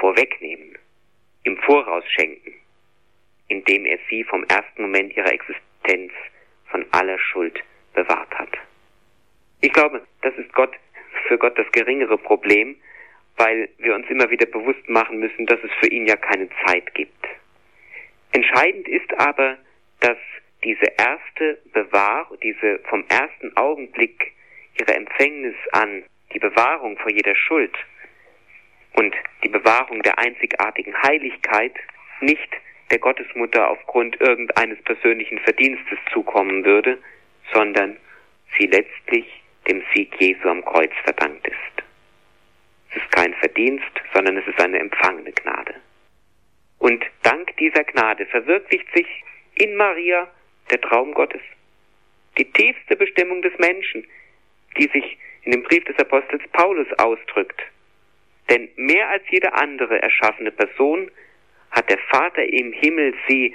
[0.00, 0.78] vorwegnehmen,
[1.44, 2.54] im Voraus schenken,
[3.52, 6.10] indem er sie vom ersten Moment ihrer Existenz
[6.70, 7.62] von aller Schuld
[7.92, 8.48] bewahrt hat.
[9.60, 10.72] Ich glaube, das ist Gott,
[11.28, 12.76] für Gott das geringere Problem,
[13.36, 16.94] weil wir uns immer wieder bewusst machen müssen, dass es für ihn ja keine Zeit
[16.94, 17.26] gibt.
[18.32, 19.58] Entscheidend ist aber,
[20.00, 20.18] dass
[20.64, 24.32] diese erste Bewahrung, diese vom ersten Augenblick
[24.78, 27.74] ihrer Empfängnis an, die Bewahrung vor jeder Schuld
[28.94, 31.74] und die Bewahrung der einzigartigen Heiligkeit
[32.20, 32.48] nicht
[32.92, 36.98] der Gottesmutter aufgrund irgendeines persönlichen Verdienstes zukommen würde,
[37.52, 37.96] sondern
[38.58, 39.26] sie letztlich
[39.66, 41.56] dem Sieg Jesu am Kreuz verdankt ist.
[42.90, 45.74] Es ist kein Verdienst, sondern es ist eine empfangene Gnade.
[46.78, 49.06] Und dank dieser Gnade verwirklicht sich
[49.54, 50.28] in Maria
[50.70, 51.40] der Traum Gottes.
[52.36, 54.06] Die tiefste Bestimmung des Menschen,
[54.76, 57.62] die sich in dem Brief des Apostels Paulus ausdrückt.
[58.50, 61.10] Denn mehr als jede andere erschaffene Person
[61.72, 63.54] hat der Vater im Himmel sie,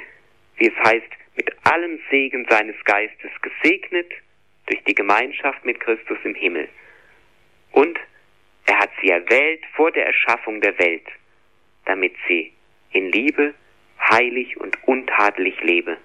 [0.58, 4.12] wie es heißt, mit allem Segen seines Geistes gesegnet
[4.66, 6.68] durch die Gemeinschaft mit Christus im Himmel.
[7.72, 7.98] Und
[8.66, 11.08] er hat sie erwählt vor der Erschaffung der Welt,
[11.86, 12.54] damit sie
[12.92, 13.54] in Liebe,
[14.00, 15.98] heilig und untadelig lebe,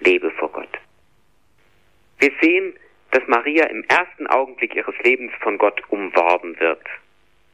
[0.00, 0.78] lebe vor Gott.
[2.18, 2.74] Wir sehen,
[3.10, 6.84] dass Maria im ersten Augenblick ihres Lebens von Gott umworben wird.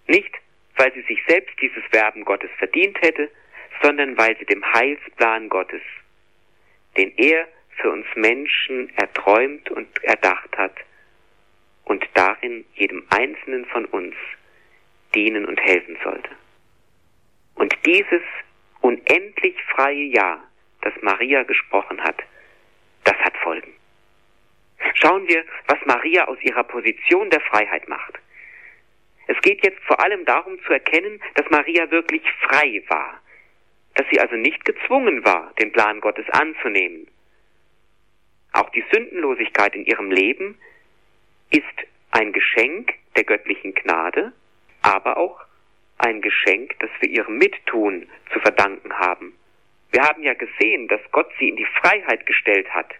[0.06, 0.34] Nicht,
[0.76, 3.30] weil sie sich selbst dieses Werben Gottes verdient hätte,
[3.82, 5.82] sondern weil sie dem Heilsplan Gottes,
[6.96, 10.74] den er für uns Menschen erträumt und erdacht hat,
[11.84, 14.14] und darin jedem Einzelnen von uns
[15.14, 16.30] dienen und helfen sollte.
[17.54, 18.22] Und dieses
[18.80, 20.42] unendlich freie Ja,
[20.80, 22.16] das Maria gesprochen hat,
[23.04, 23.72] das hat Folgen.
[24.94, 28.18] Schauen wir, was Maria aus ihrer Position der Freiheit macht.
[29.28, 33.20] Es geht jetzt vor allem darum zu erkennen, dass Maria wirklich frei war,
[33.94, 37.06] dass sie also nicht gezwungen war, den Plan Gottes anzunehmen.
[38.52, 40.58] Auch die Sündenlosigkeit in ihrem Leben
[41.50, 41.64] ist
[42.10, 44.32] ein Geschenk der göttlichen Gnade,
[44.82, 45.40] aber auch
[45.98, 49.34] ein Geschenk, das wir ihrem Mittun zu verdanken haben.
[49.92, 52.92] Wir haben ja gesehen, dass Gott sie in die Freiheit gestellt hat,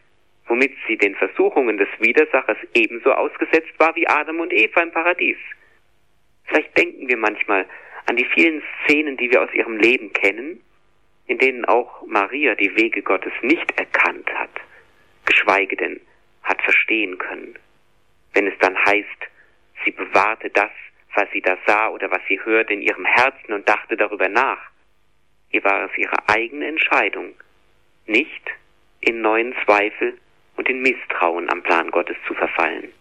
[0.47, 5.39] womit sie den Versuchungen des Widersachers ebenso ausgesetzt war wie Adam und Eva im Paradies.
[6.45, 7.67] Vielleicht denken wir manchmal
[8.07, 10.61] an die vielen Szenen, die wir aus ihrem Leben kennen,
[11.33, 14.51] in denen auch Maria die Wege Gottes nicht erkannt hat,
[15.25, 15.99] geschweige denn
[16.43, 17.59] hat verstehen können.
[18.35, 19.31] Wenn es dann heißt,
[19.83, 20.71] sie bewahrte das,
[21.15, 24.61] was sie da sah oder was sie hörte in ihrem Herzen und dachte darüber nach.
[25.53, 27.35] Ihr war es ihre eigene Entscheidung,
[28.05, 28.51] nicht
[29.01, 30.19] in neuen Zweifel
[30.57, 32.93] und in Misstrauen am Plan Gottes zu verfallen.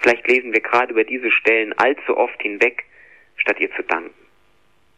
[0.00, 2.84] Vielleicht lesen wir gerade über diese Stellen allzu oft hinweg,
[3.36, 4.26] statt ihr zu danken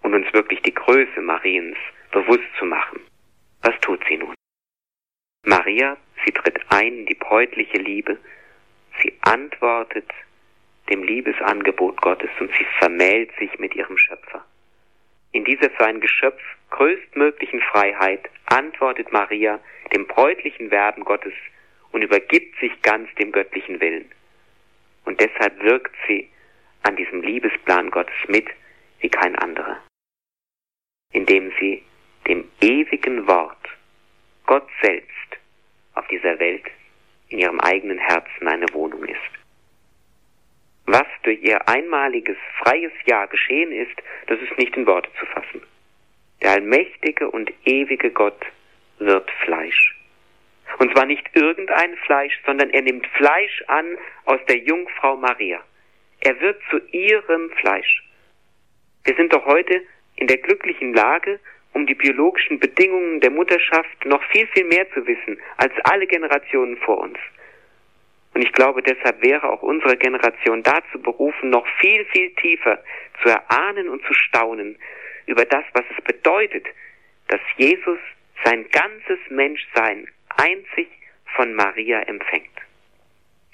[0.00, 1.76] und uns wirklich die Größe Mariens
[2.14, 3.00] bewusst zu machen.
[3.62, 4.34] Was tut sie nun?
[5.44, 8.18] Maria, sie tritt ein in die bräutliche Liebe,
[9.02, 10.08] sie antwortet
[10.88, 14.44] dem Liebesangebot Gottes und sie vermählt sich mit ihrem Schöpfer.
[15.32, 19.58] In dieser für ein Geschöpf größtmöglichen Freiheit antwortet Maria
[19.92, 21.34] dem bräutlichen Werben Gottes
[21.90, 24.08] und übergibt sich ganz dem göttlichen Willen.
[25.04, 26.30] Und deshalb wirkt sie
[26.82, 28.46] an diesem Liebesplan Gottes mit
[29.00, 29.82] wie kein anderer,
[31.12, 31.82] indem sie
[32.26, 33.68] dem ewigen Wort,
[34.46, 35.10] Gott selbst,
[35.94, 36.64] auf dieser Welt
[37.28, 39.20] in ihrem eigenen Herzen eine Wohnung ist.
[40.86, 45.62] Was durch ihr einmaliges freies Ja geschehen ist, das ist nicht in Worte zu fassen.
[46.42, 48.44] Der allmächtige und ewige Gott
[48.98, 49.96] wird Fleisch.
[50.78, 55.62] Und zwar nicht irgendein Fleisch, sondern er nimmt Fleisch an aus der Jungfrau Maria.
[56.20, 58.02] Er wird zu ihrem Fleisch.
[59.04, 59.82] Wir sind doch heute
[60.16, 61.40] in der glücklichen Lage,
[61.74, 66.76] um die biologischen Bedingungen der Mutterschaft noch viel, viel mehr zu wissen als alle Generationen
[66.78, 67.18] vor uns.
[68.32, 72.82] Und ich glaube, deshalb wäre auch unsere Generation dazu berufen, noch viel, viel tiefer
[73.22, 74.76] zu erahnen und zu staunen
[75.26, 76.66] über das, was es bedeutet,
[77.28, 77.98] dass Jesus
[78.44, 80.88] sein ganzes Menschsein einzig
[81.36, 82.50] von Maria empfängt.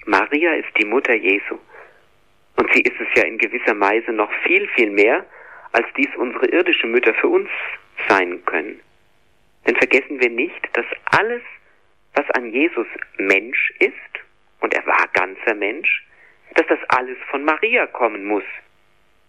[0.06, 1.58] Maria ist die Mutter Jesu.
[2.56, 5.24] Und sie ist es ja in gewisser Weise noch viel, viel mehr,
[5.72, 7.48] als dies unsere irdische Mütter für uns
[8.10, 8.80] sein können.
[9.66, 11.42] Denn vergessen wir nicht, dass alles,
[12.14, 12.86] was an Jesus
[13.18, 13.94] Mensch ist,
[14.60, 16.04] und er war ganzer Mensch,
[16.54, 18.44] dass das alles von Maria kommen muss.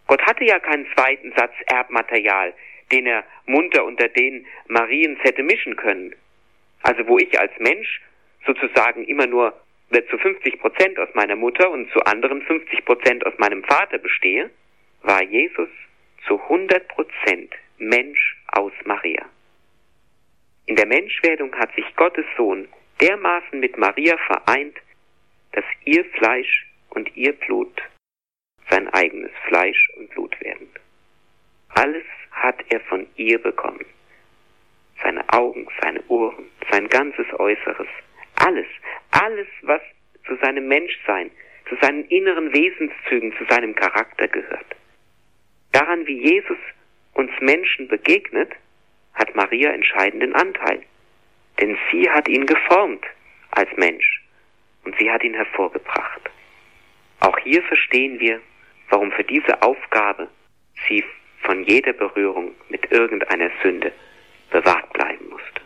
[0.08, 2.54] Gott hatte ja keinen zweiten Satz Erbmaterial,
[2.91, 6.13] den er munter unter den Mariens hätte mischen können.
[6.84, 8.02] Also wo ich als Mensch
[8.46, 9.54] sozusagen immer nur
[10.10, 14.50] zu 50 Prozent aus meiner Mutter und zu anderen 50 Prozent aus meinem Vater bestehe,
[15.04, 15.70] war Jesus
[16.28, 19.26] zu 100 Prozent Mensch aus Maria.
[20.66, 22.67] In der Menschwerdung hat sich Gottes Sohn
[23.02, 24.78] dermaßen mit Maria vereint,
[25.54, 27.82] dass ihr Fleisch und ihr Blut
[28.69, 30.69] sein eigenes Fleisch und Blut werden.
[31.69, 33.86] Alles hat er von ihr bekommen.
[35.04, 37.88] Seine Augen, seine Ohren, sein ganzes Äußeres,
[38.36, 38.67] alles,
[39.12, 39.82] alles, was
[40.25, 41.32] zu seinem Menschsein,
[41.67, 44.75] zu seinen inneren Wesenszügen, zu seinem Charakter gehört.
[45.71, 46.58] Daran, wie Jesus
[47.14, 48.52] uns Menschen begegnet,
[49.14, 50.82] hat Maria entscheidenden Anteil.
[51.60, 53.06] Denn sie hat ihn geformt
[53.52, 54.24] als Mensch
[54.86, 56.22] und sie hat ihn hervorgebracht.
[57.20, 58.40] Auch hier verstehen wir,
[58.90, 60.28] warum für diese Aufgabe
[60.88, 61.04] sie
[61.42, 63.92] von jeder Berührung mit irgendeiner Sünde
[64.50, 65.62] bewahrt bleiben musste.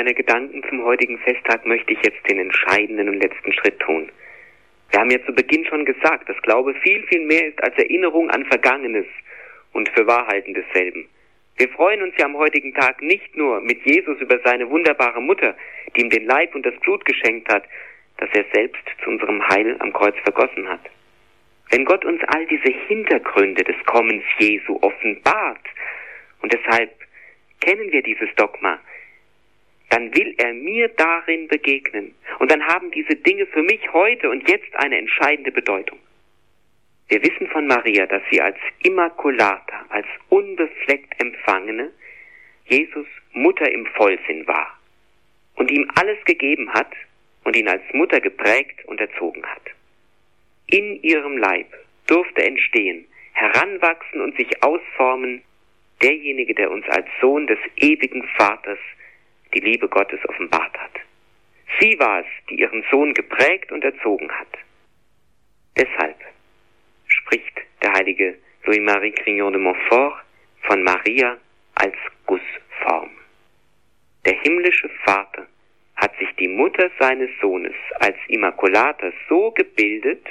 [0.00, 4.10] Meiner Gedanken zum heutigen Festtag möchte ich jetzt den entscheidenden und letzten Schritt tun.
[4.88, 8.30] Wir haben ja zu Beginn schon gesagt, dass Glaube viel, viel mehr ist als Erinnerung
[8.30, 9.04] an Vergangenes
[9.74, 11.06] und für Wahrheiten desselben.
[11.58, 15.54] Wir freuen uns ja am heutigen Tag nicht nur mit Jesus über seine wunderbare Mutter,
[15.94, 17.64] die ihm den Leib und das Blut geschenkt hat,
[18.16, 20.80] das er selbst zu unserem Heil am Kreuz vergossen hat.
[21.68, 25.66] Wenn Gott uns all diese Hintergründe des Kommens Jesu offenbart,
[26.40, 26.90] und deshalb
[27.60, 28.80] kennen wir dieses Dogma,
[29.90, 32.14] dann will er mir darin begegnen.
[32.38, 35.98] Und dann haben diese Dinge für mich heute und jetzt eine entscheidende Bedeutung.
[37.08, 41.90] Wir wissen von Maria, dass sie als Immaculata, als unbefleckt Empfangene,
[42.66, 44.78] Jesus Mutter im Vollsinn war
[45.56, 46.92] und ihm alles gegeben hat
[47.42, 49.62] und ihn als Mutter geprägt und erzogen hat.
[50.66, 51.66] In ihrem Leib
[52.06, 55.42] durfte entstehen, heranwachsen und sich ausformen
[56.00, 58.78] derjenige, der uns als Sohn des ewigen Vaters
[59.54, 60.92] die Liebe Gottes offenbart hat.
[61.78, 64.48] Sie war es, die ihren Sohn geprägt und erzogen hat.
[65.76, 66.16] Deshalb
[67.06, 70.22] spricht der heilige Louis-Marie Grignon de Montfort
[70.62, 71.38] von Maria
[71.74, 71.96] als
[72.26, 73.10] Gussform.
[74.24, 75.46] Der himmlische Vater
[75.96, 80.26] hat sich die Mutter seines Sohnes als Immaculata so gebildet,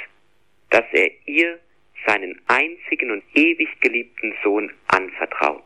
[0.70, 1.60] dass er ihr
[2.06, 5.64] seinen einzigen und ewig geliebten Sohn anvertraut.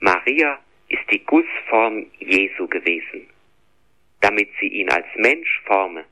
[0.00, 0.58] Maria
[0.88, 3.28] ist die Gussform Jesu gewesen,
[4.20, 6.04] damit sie ihn als Mensch forme,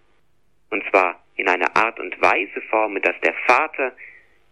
[0.70, 3.92] und zwar in einer Art und Weise forme, dass der Vater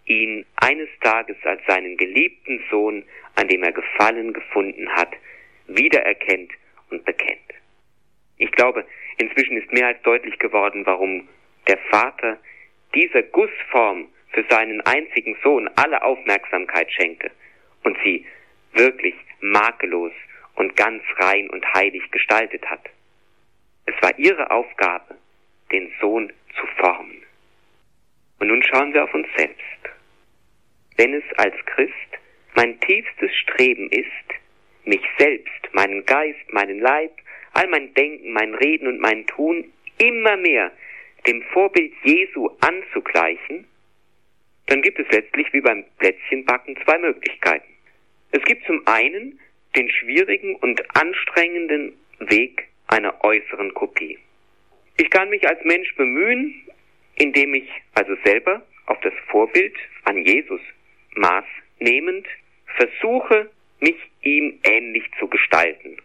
[0.07, 3.05] ihn eines Tages als seinen geliebten Sohn,
[3.37, 5.13] an dem er Gefallen gefunden hat,
[5.67, 6.53] wiedererkennt
[6.91, 7.41] und bekennt.
[8.37, 8.85] Ich glaube,
[9.19, 11.29] inzwischen ist mehr als deutlich geworden, warum
[11.69, 12.39] der Vater
[12.95, 17.31] dieser Gussform für seinen einzigen Sohn alle Aufmerksamkeit schenkte
[17.85, 18.27] und sie
[18.73, 19.15] wirklich
[19.45, 20.13] makellos
[20.55, 22.85] und ganz rein und heilig gestaltet hat.
[23.87, 25.17] Es war ihre Aufgabe,
[25.71, 27.23] den Sohn zu formen.
[28.39, 29.61] Und nun schauen wir auf uns selbst.
[30.97, 31.95] Wenn es als Christ
[32.55, 34.09] mein tiefstes Streben ist,
[34.85, 37.13] mich selbst, meinen Geist, meinen Leib,
[37.53, 40.73] all mein Denken, mein Reden und mein Tun immer mehr
[41.27, 43.67] dem Vorbild Jesu anzugleichen,
[44.67, 47.74] dann gibt es letztlich wie beim Plätzchenbacken zwei Möglichkeiten.
[48.35, 49.39] Es gibt zum einen
[49.77, 54.19] den schwierigen und anstrengenden Weg einer äußeren Kopie.
[54.97, 56.53] Ich kann mich als Mensch bemühen,
[57.15, 60.61] indem ich also selber auf das Vorbild an Jesus
[61.15, 61.45] Maß
[61.79, 62.27] nehmend
[62.77, 65.97] versuche, mich ihm ähnlich zu gestalten,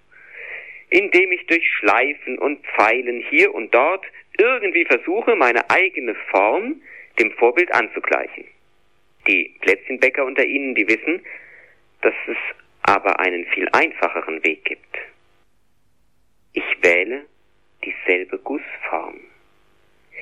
[0.92, 4.06] indem ich durch Schleifen und Pfeilen hier und dort
[4.38, 6.80] irgendwie versuche, meine eigene Form
[7.18, 8.46] dem Vorbild anzugleichen.
[9.28, 11.24] Die Plätzchenbäcker unter Ihnen, die wissen,
[12.02, 12.38] dass es
[12.84, 14.98] aber einen viel einfacheren Weg gibt.
[16.54, 17.26] Ich wähle
[17.84, 19.20] dieselbe Gussform.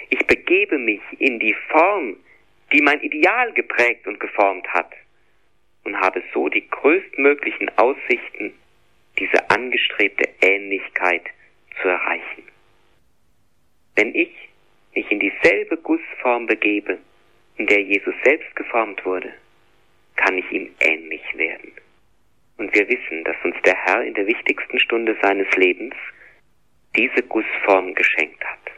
[0.10, 2.18] Ich begebe mich in die Form,
[2.72, 4.92] die mein Ideal geprägt und geformt hat
[5.84, 8.54] und habe so die größtmöglichen Aussichten,
[9.18, 11.24] diese angestrebte Ähnlichkeit
[11.82, 12.44] zu erreichen.
[13.96, 14.32] Wenn ich
[14.94, 17.00] mich in dieselbe Gussform begebe,
[17.58, 19.34] in der Jesus selbst geformt wurde,
[20.18, 21.72] kann ich ihm ähnlich werden.
[22.58, 25.96] Und wir wissen, dass uns der Herr in der wichtigsten Stunde seines Lebens
[26.96, 28.72] diese Gussform geschenkt hat.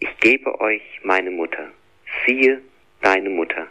[0.00, 1.70] Ich gebe euch meine Mutter,
[2.26, 2.60] siehe
[3.00, 3.68] deine Mutter.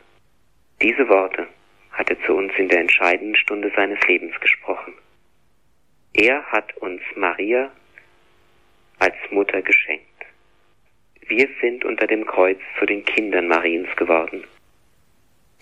[0.82, 1.48] Diese Worte
[1.92, 4.94] hat er zu uns in der entscheidenden Stunde seines Lebens gesprochen.
[6.14, 7.72] Er hat uns Maria
[9.00, 10.06] als Mutter geschenkt.
[11.28, 14.44] Wir sind unter dem Kreuz zu den Kindern Mariens geworden.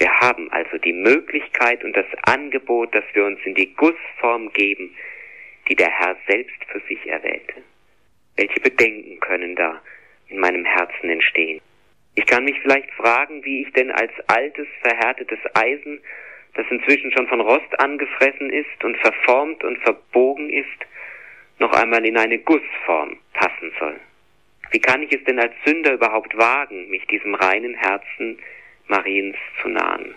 [0.02, 4.96] Wir haben also die Möglichkeit und das Angebot, dass wir uns in die Gussform geben,
[5.70, 7.62] die der Herr selbst für sich erwählte.
[8.36, 9.80] Welche Bedenken können da
[10.30, 11.62] in meinem Herzen entstehen?
[12.16, 16.02] Ich kann mich vielleicht fragen, wie ich denn als altes, verhärtetes Eisen,
[16.56, 20.80] das inzwischen schon von Rost angefressen ist und verformt und verbogen ist,
[21.60, 24.00] noch einmal in eine Gussform passen soll.
[24.72, 28.40] Wie kann ich es denn als Sünder überhaupt wagen, mich diesem reinen Herzen
[28.92, 30.14] Mariens zu nahen?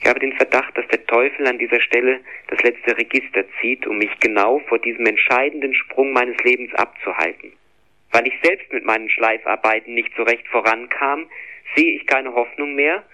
[0.00, 3.98] Ich habe den Verdacht, dass der Teufel an dieser Stelle das letzte Register zieht, um
[3.98, 7.52] mich genau vor diesem entscheidenden Sprung meines Lebens abzuhalten.
[8.10, 11.26] Weil ich selbst mit meinen Schleifarbeiten nicht so recht vorankam,
[11.74, 13.04] sehe ich keine Hoffnung mehr,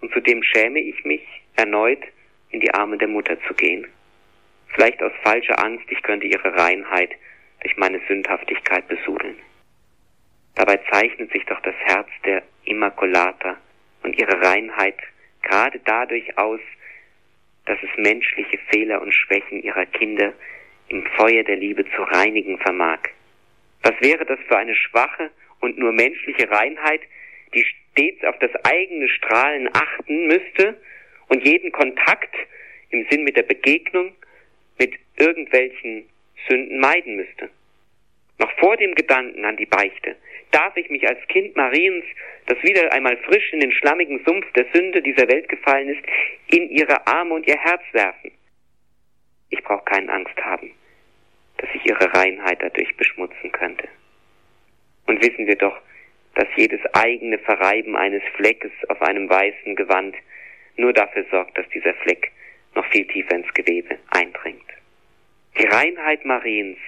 [0.00, 1.22] und zudem schäme ich mich,
[1.56, 2.02] erneut
[2.50, 3.86] in die Arme der Mutter zu gehen.
[4.74, 7.12] Vielleicht aus falscher Angst, ich könnte ihre Reinheit
[7.60, 9.36] durch meine Sündhaftigkeit besudeln.
[10.56, 13.56] Dabei zeichnet sich doch das Herz der Immaculata
[14.02, 14.96] und ihre Reinheit
[15.42, 16.60] gerade dadurch aus,
[17.66, 20.32] dass es menschliche Fehler und Schwächen ihrer Kinder
[20.88, 23.00] im Feuer der Liebe zu reinigen vermag.
[23.82, 25.30] Was wäre das für eine schwache
[25.60, 27.00] und nur menschliche Reinheit,
[27.54, 30.80] die stets auf das eigene Strahlen achten müsste
[31.28, 32.34] und jeden Kontakt
[32.90, 34.14] im Sinn mit der Begegnung
[34.78, 36.08] mit irgendwelchen
[36.48, 37.50] Sünden meiden müsste.
[38.38, 40.16] Noch vor dem Gedanken an die Beichte
[40.52, 42.04] darf ich mich als Kind Mariens,
[42.46, 46.04] das wieder einmal frisch in den schlammigen Sumpf der Sünde dieser Welt gefallen ist,
[46.48, 48.30] in ihre Arme und ihr Herz werfen.
[49.50, 50.72] Ich brauche keine Angst haben,
[51.58, 53.88] dass ich ihre Reinheit dadurch beschmutzen könnte.
[55.06, 55.78] Und wissen wir doch,
[56.34, 60.16] dass jedes eigene Verreiben eines Fleckes auf einem weißen Gewand
[60.76, 62.32] nur dafür sorgt, dass dieser Fleck
[62.74, 64.64] noch viel tiefer ins Gewebe eindringt.
[65.58, 66.78] Die Reinheit Mariens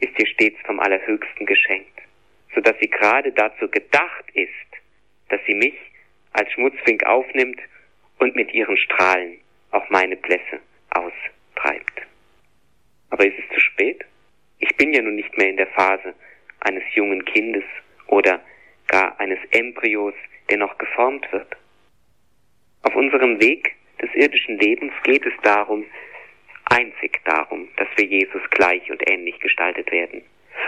[0.00, 1.98] ist ihr stets vom Allerhöchsten geschenkt,
[2.54, 4.50] so dass sie gerade dazu gedacht ist,
[5.28, 5.74] dass sie mich
[6.32, 7.60] als Schmutzfink aufnimmt
[8.18, 9.38] und mit ihren Strahlen
[9.70, 12.02] auch meine Blässe austreibt.
[13.10, 14.04] Aber ist es zu spät?
[14.58, 16.14] Ich bin ja nun nicht mehr in der Phase
[16.60, 17.64] eines jungen Kindes
[18.06, 18.40] oder
[18.88, 20.14] gar eines Embryos,
[20.48, 21.56] der noch geformt wird.
[22.82, 25.84] Auf unserem Weg des irdischen Lebens geht es darum,
[26.66, 30.22] einzig darum, dass wir Jesus gleich und ähnlich gestaltet werden.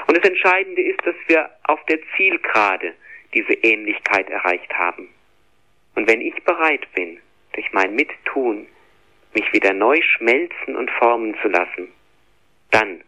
[0.07, 2.95] Und das Entscheidende ist, dass wir auf der Zielgerade
[3.35, 5.09] diese Ähnlichkeit erreicht haben.
[5.95, 7.21] Und wenn ich bereit bin,
[7.53, 8.67] durch mein Mittun
[9.35, 11.89] mich wieder neu schmelzen und formen zu lassen,
[12.71, 13.03] dann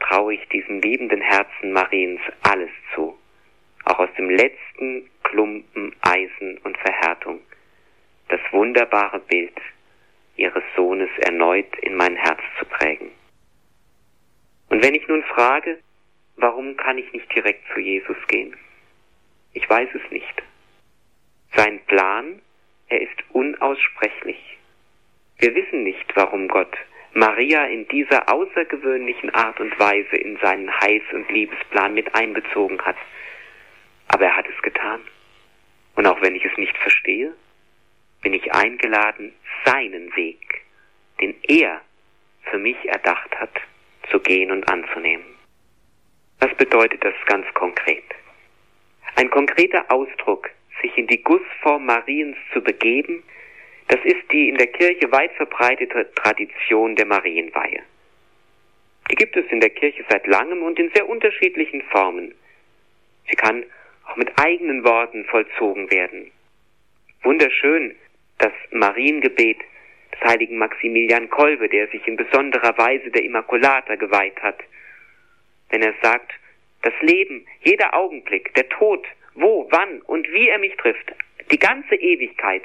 [0.00, 3.18] traue ich diesem liebenden Herzen Mariens alles zu,
[3.84, 7.40] auch aus dem letzten Klumpen Eisen und Verhärtung,
[8.28, 9.56] das wunderbare Bild
[10.36, 13.10] ihres Sohnes erneut in mein Herz zu prägen.
[14.68, 15.78] Und wenn ich nun frage,
[16.36, 18.56] warum kann ich nicht direkt zu Jesus gehen?
[19.52, 20.42] Ich weiß es nicht.
[21.54, 22.40] Sein Plan,
[22.88, 24.58] er ist unaussprechlich.
[25.38, 26.76] Wir wissen nicht, warum Gott
[27.14, 32.96] Maria in dieser außergewöhnlichen Art und Weise in seinen Heiß- und Liebesplan mit einbezogen hat.
[34.08, 35.00] Aber er hat es getan.
[35.94, 37.34] Und auch wenn ich es nicht verstehe,
[38.20, 39.32] bin ich eingeladen,
[39.64, 40.62] seinen Weg,
[41.20, 41.80] den er
[42.50, 43.62] für mich erdacht hat,
[44.10, 45.35] zu gehen und anzunehmen.
[46.40, 48.04] Was bedeutet das ganz konkret?
[49.16, 50.50] Ein konkreter Ausdruck,
[50.82, 53.22] sich in die Gussform Mariens zu begeben,
[53.88, 57.82] das ist die in der Kirche weit verbreitete Tradition der Marienweihe.
[59.10, 62.34] Die gibt es in der Kirche seit langem und in sehr unterschiedlichen Formen.
[63.28, 63.64] Sie kann
[64.06, 66.30] auch mit eigenen Worten vollzogen werden.
[67.22, 67.94] Wunderschön
[68.38, 69.58] das Mariengebet
[70.12, 74.58] des heiligen Maximilian Kolbe, der sich in besonderer Weise der Immaculata geweiht hat.
[75.70, 76.32] Wenn er sagt,
[76.82, 81.12] das Leben, jeder Augenblick, der Tod, wo, wann und wie er mich trifft,
[81.50, 82.62] die ganze Ewigkeit,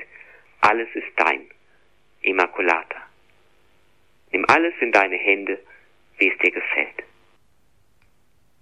[0.61, 1.45] alles ist dein,
[2.21, 3.01] Immaculata.
[4.31, 5.59] Nimm alles in deine Hände,
[6.17, 7.03] wie es dir gefällt.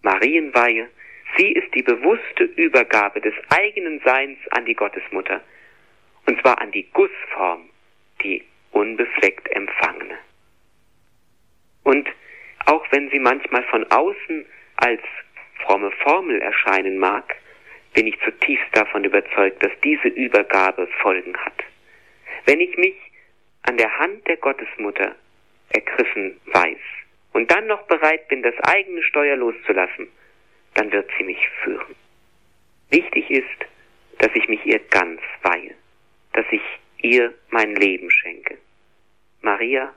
[0.01, 0.89] Marienweihe,
[1.37, 5.41] sie ist die bewusste Übergabe des eigenen Seins an die Gottesmutter,
[6.25, 7.69] und zwar an die Gussform,
[8.23, 10.17] die unbefleckt empfangene.
[11.83, 12.07] Und
[12.65, 14.45] auch wenn sie manchmal von außen
[14.77, 15.01] als
[15.63, 17.35] fromme Formel erscheinen mag,
[17.93, 21.63] bin ich zutiefst davon überzeugt, dass diese Übergabe Folgen hat.
[22.45, 22.95] Wenn ich mich
[23.63, 25.15] an der Hand der Gottesmutter
[25.69, 26.77] ergriffen weiß
[27.33, 30.07] und dann noch bereit bin, das eigene Steuer loszulassen,
[30.75, 31.95] dann wird sie mich führen.
[32.89, 33.65] Wichtig ist,
[34.19, 35.75] dass ich mich ihr ganz weihe
[36.33, 36.61] dass ich
[37.01, 38.57] ihr mein Leben schenke.
[39.41, 39.93] Maria,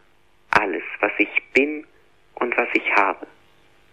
[0.50, 1.86] alles, was ich bin
[2.34, 3.26] und was ich habe,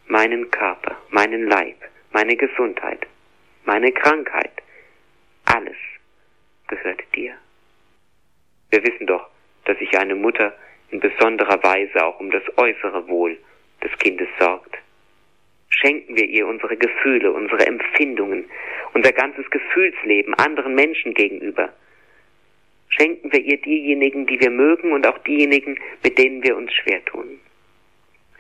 [0.07, 1.77] meinen Körper, meinen Leib,
[2.11, 3.05] meine Gesundheit,
[3.65, 4.51] meine Krankheit,
[5.45, 5.77] alles
[6.67, 7.33] gehört dir.
[8.71, 9.29] Wir wissen doch,
[9.65, 10.53] dass sich eine Mutter
[10.91, 13.37] in besonderer Weise auch um das äußere Wohl
[13.83, 14.77] des Kindes sorgt.
[15.69, 18.49] Schenken wir ihr unsere Gefühle, unsere Empfindungen,
[18.93, 21.71] unser ganzes Gefühlsleben anderen Menschen gegenüber,
[22.89, 27.03] schenken wir ihr diejenigen, die wir mögen und auch diejenigen, mit denen wir uns schwer
[27.05, 27.39] tun.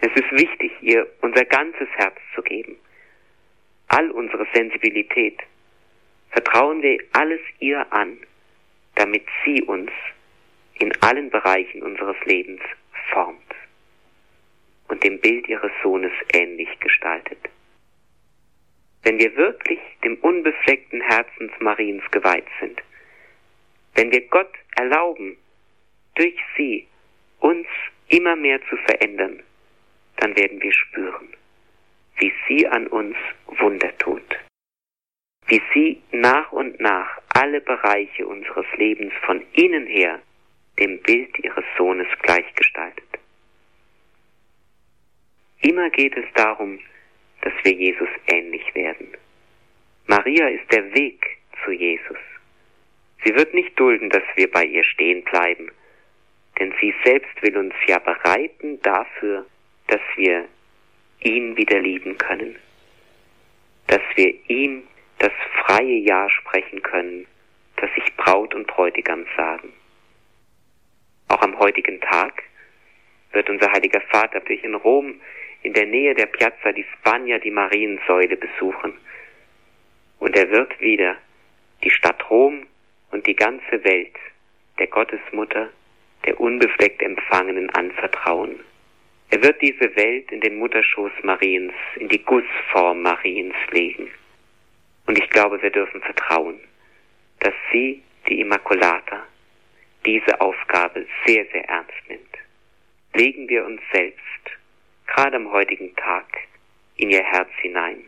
[0.01, 2.77] Es ist wichtig, ihr unser ganzes Herz zu geben,
[3.89, 5.39] all unsere Sensibilität.
[6.31, 8.17] Vertrauen wir alles ihr an,
[8.95, 9.91] damit sie uns
[10.75, 12.61] in allen Bereichen unseres Lebens
[13.11, 13.55] formt
[14.87, 17.39] und dem Bild ihres Sohnes ähnlich gestaltet.
[19.03, 22.81] Wenn wir wirklich dem unbefleckten Herzens Mariens geweiht sind,
[23.95, 25.37] wenn wir Gott erlauben,
[26.15, 26.87] durch sie
[27.39, 27.67] uns
[28.07, 29.43] immer mehr zu verändern,
[30.19, 31.29] dann werden wir spüren,
[32.17, 33.15] wie sie an uns
[33.45, 34.37] Wunder tut,
[35.47, 40.19] wie sie nach und nach alle Bereiche unseres Lebens von innen her
[40.77, 43.03] dem Bild ihres Sohnes gleichgestaltet.
[45.61, 46.79] Immer geht es darum,
[47.41, 49.09] dass wir Jesus ähnlich werden.
[50.07, 52.17] Maria ist der Weg zu Jesus.
[53.23, 55.69] Sie wird nicht dulden, dass wir bei ihr stehen bleiben,
[56.57, 59.45] denn sie selbst will uns ja bereiten dafür,
[59.89, 60.45] dass wir
[61.21, 62.55] ihn wieder lieben können,
[63.87, 64.83] dass wir ihm
[65.17, 65.33] das
[65.65, 67.25] freie Ja sprechen können,
[67.75, 69.73] das sich Braut und Bräutigam sagen.
[71.27, 72.43] Auch am heutigen Tag
[73.31, 75.19] wird unser heiliger Vater dich in Rom
[75.61, 78.93] in der Nähe der Piazza di Spagna die Mariensäule besuchen.
[80.19, 81.17] Und er wird wieder
[81.83, 82.65] die Stadt Rom
[83.11, 84.15] und die ganze Welt
[84.77, 85.69] der Gottesmutter,
[86.25, 88.59] der unbefleckt Empfangenen anvertrauen.
[89.31, 94.09] Er wird diese Welt in den Mutterschoß Mariens, in die Gussform Mariens legen.
[95.05, 96.59] Und ich glaube, wir dürfen vertrauen,
[97.39, 99.23] dass sie, die Immaculata,
[100.05, 102.37] diese Aufgabe sehr, sehr ernst nimmt.
[103.13, 104.19] Legen wir uns selbst,
[105.07, 106.25] gerade am heutigen Tag,
[106.95, 108.03] in ihr Herz hinein.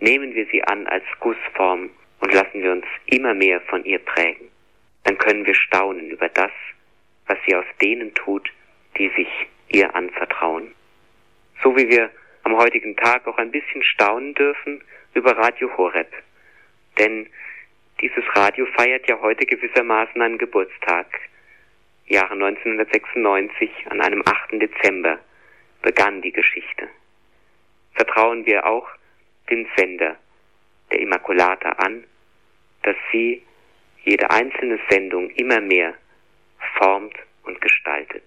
[0.00, 1.90] Nehmen wir sie an als Gussform
[2.20, 4.48] und lassen wir uns immer mehr von ihr prägen.
[5.04, 6.52] Dann können wir staunen über das,
[7.26, 8.50] was sie aus denen tut,
[8.98, 9.28] die sich
[9.74, 10.72] ihr anvertrauen.
[11.62, 12.10] So wie wir
[12.44, 14.82] am heutigen Tag auch ein bisschen staunen dürfen
[15.14, 16.12] über Radio Horeb.
[16.98, 17.28] Denn
[18.00, 21.06] dieses Radio feiert ja heute gewissermaßen einen Geburtstag.
[22.06, 24.60] Jahre 1996, an einem 8.
[24.60, 25.18] Dezember,
[25.82, 26.88] begann die Geschichte.
[27.94, 28.88] Vertrauen wir auch
[29.50, 30.16] den Sender
[30.92, 32.04] der Immaculata an,
[32.82, 33.42] dass sie
[34.04, 35.94] jede einzelne Sendung immer mehr
[36.78, 38.24] formt und gestaltet.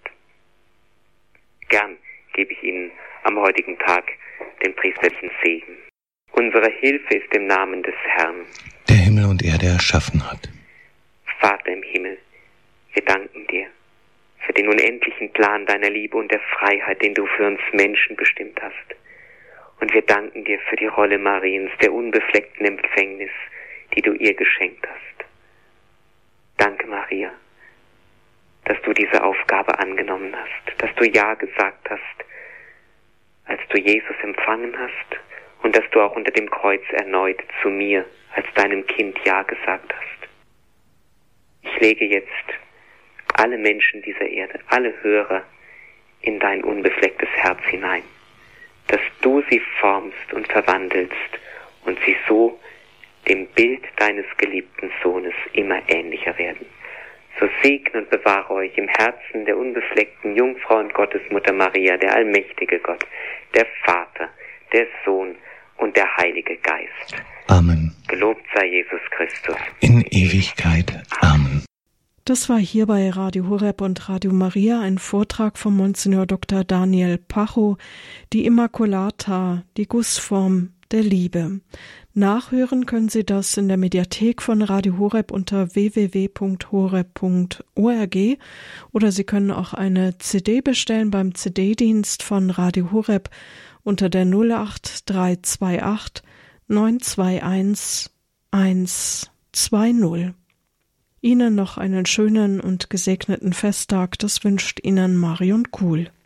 [1.68, 1.96] Gern
[2.32, 2.90] gebe ich Ihnen
[3.24, 4.04] am heutigen Tag
[4.64, 5.76] den priesterlichen Segen.
[6.32, 8.46] Unsere Hilfe ist im Namen des Herrn,
[8.88, 10.48] der Himmel und Erde erschaffen hat.
[11.40, 12.18] Vater im Himmel,
[12.92, 13.66] wir danken dir
[14.46, 18.58] für den unendlichen Plan deiner Liebe und der Freiheit, den du für uns Menschen bestimmt
[18.62, 18.96] hast.
[19.80, 23.30] Und wir danken dir für die Rolle Mariens, der unbefleckten Empfängnis,
[23.94, 25.28] die du ihr geschenkt hast.
[26.56, 27.30] Danke, Maria,
[28.68, 32.00] dass du diese Aufgabe angenommen hast, dass du Ja gesagt hast,
[33.46, 35.20] als du Jesus empfangen hast
[35.62, 38.04] und dass du auch unter dem Kreuz erneut zu mir
[38.34, 40.28] als deinem Kind Ja gesagt hast.
[41.62, 42.28] Ich lege jetzt
[43.34, 45.42] alle Menschen dieser Erde, alle Hörer
[46.20, 48.02] in dein unbeflecktes Herz hinein,
[48.88, 51.38] dass du sie formst und verwandelst
[51.86, 52.60] und sie so
[53.26, 56.66] dem Bild deines geliebten Sohnes immer ähnlicher werden.
[57.40, 62.78] So segne und bewahre euch im Herzen der unbefleckten Jungfrau und Gottesmutter Maria, der allmächtige
[62.80, 63.04] Gott,
[63.54, 64.28] der Vater,
[64.72, 65.36] der Sohn
[65.76, 67.22] und der Heilige Geist.
[67.46, 67.94] Amen.
[68.08, 69.56] Gelobt sei Jesus Christus.
[69.80, 70.92] In Ewigkeit.
[71.20, 71.64] Amen.
[72.24, 76.62] Das war hier bei Radio Horeb und Radio Maria ein Vortrag von Monsignor Dr.
[76.62, 77.78] Daniel Pacho,
[78.34, 81.60] die Immaculata, die Gussform der Liebe.
[82.14, 88.16] Nachhören können Sie das in der Mediathek von Radio Horeb unter www.horeb.org
[88.92, 93.30] oder Sie können auch eine CD bestellen beim CD-Dienst von Radio Horeb
[93.82, 96.22] unter der 08328
[96.68, 98.10] 921
[98.50, 100.34] 120.
[101.20, 106.10] Ihnen noch einen schönen und gesegneten Festtag, das wünscht Ihnen Marion Kuhl.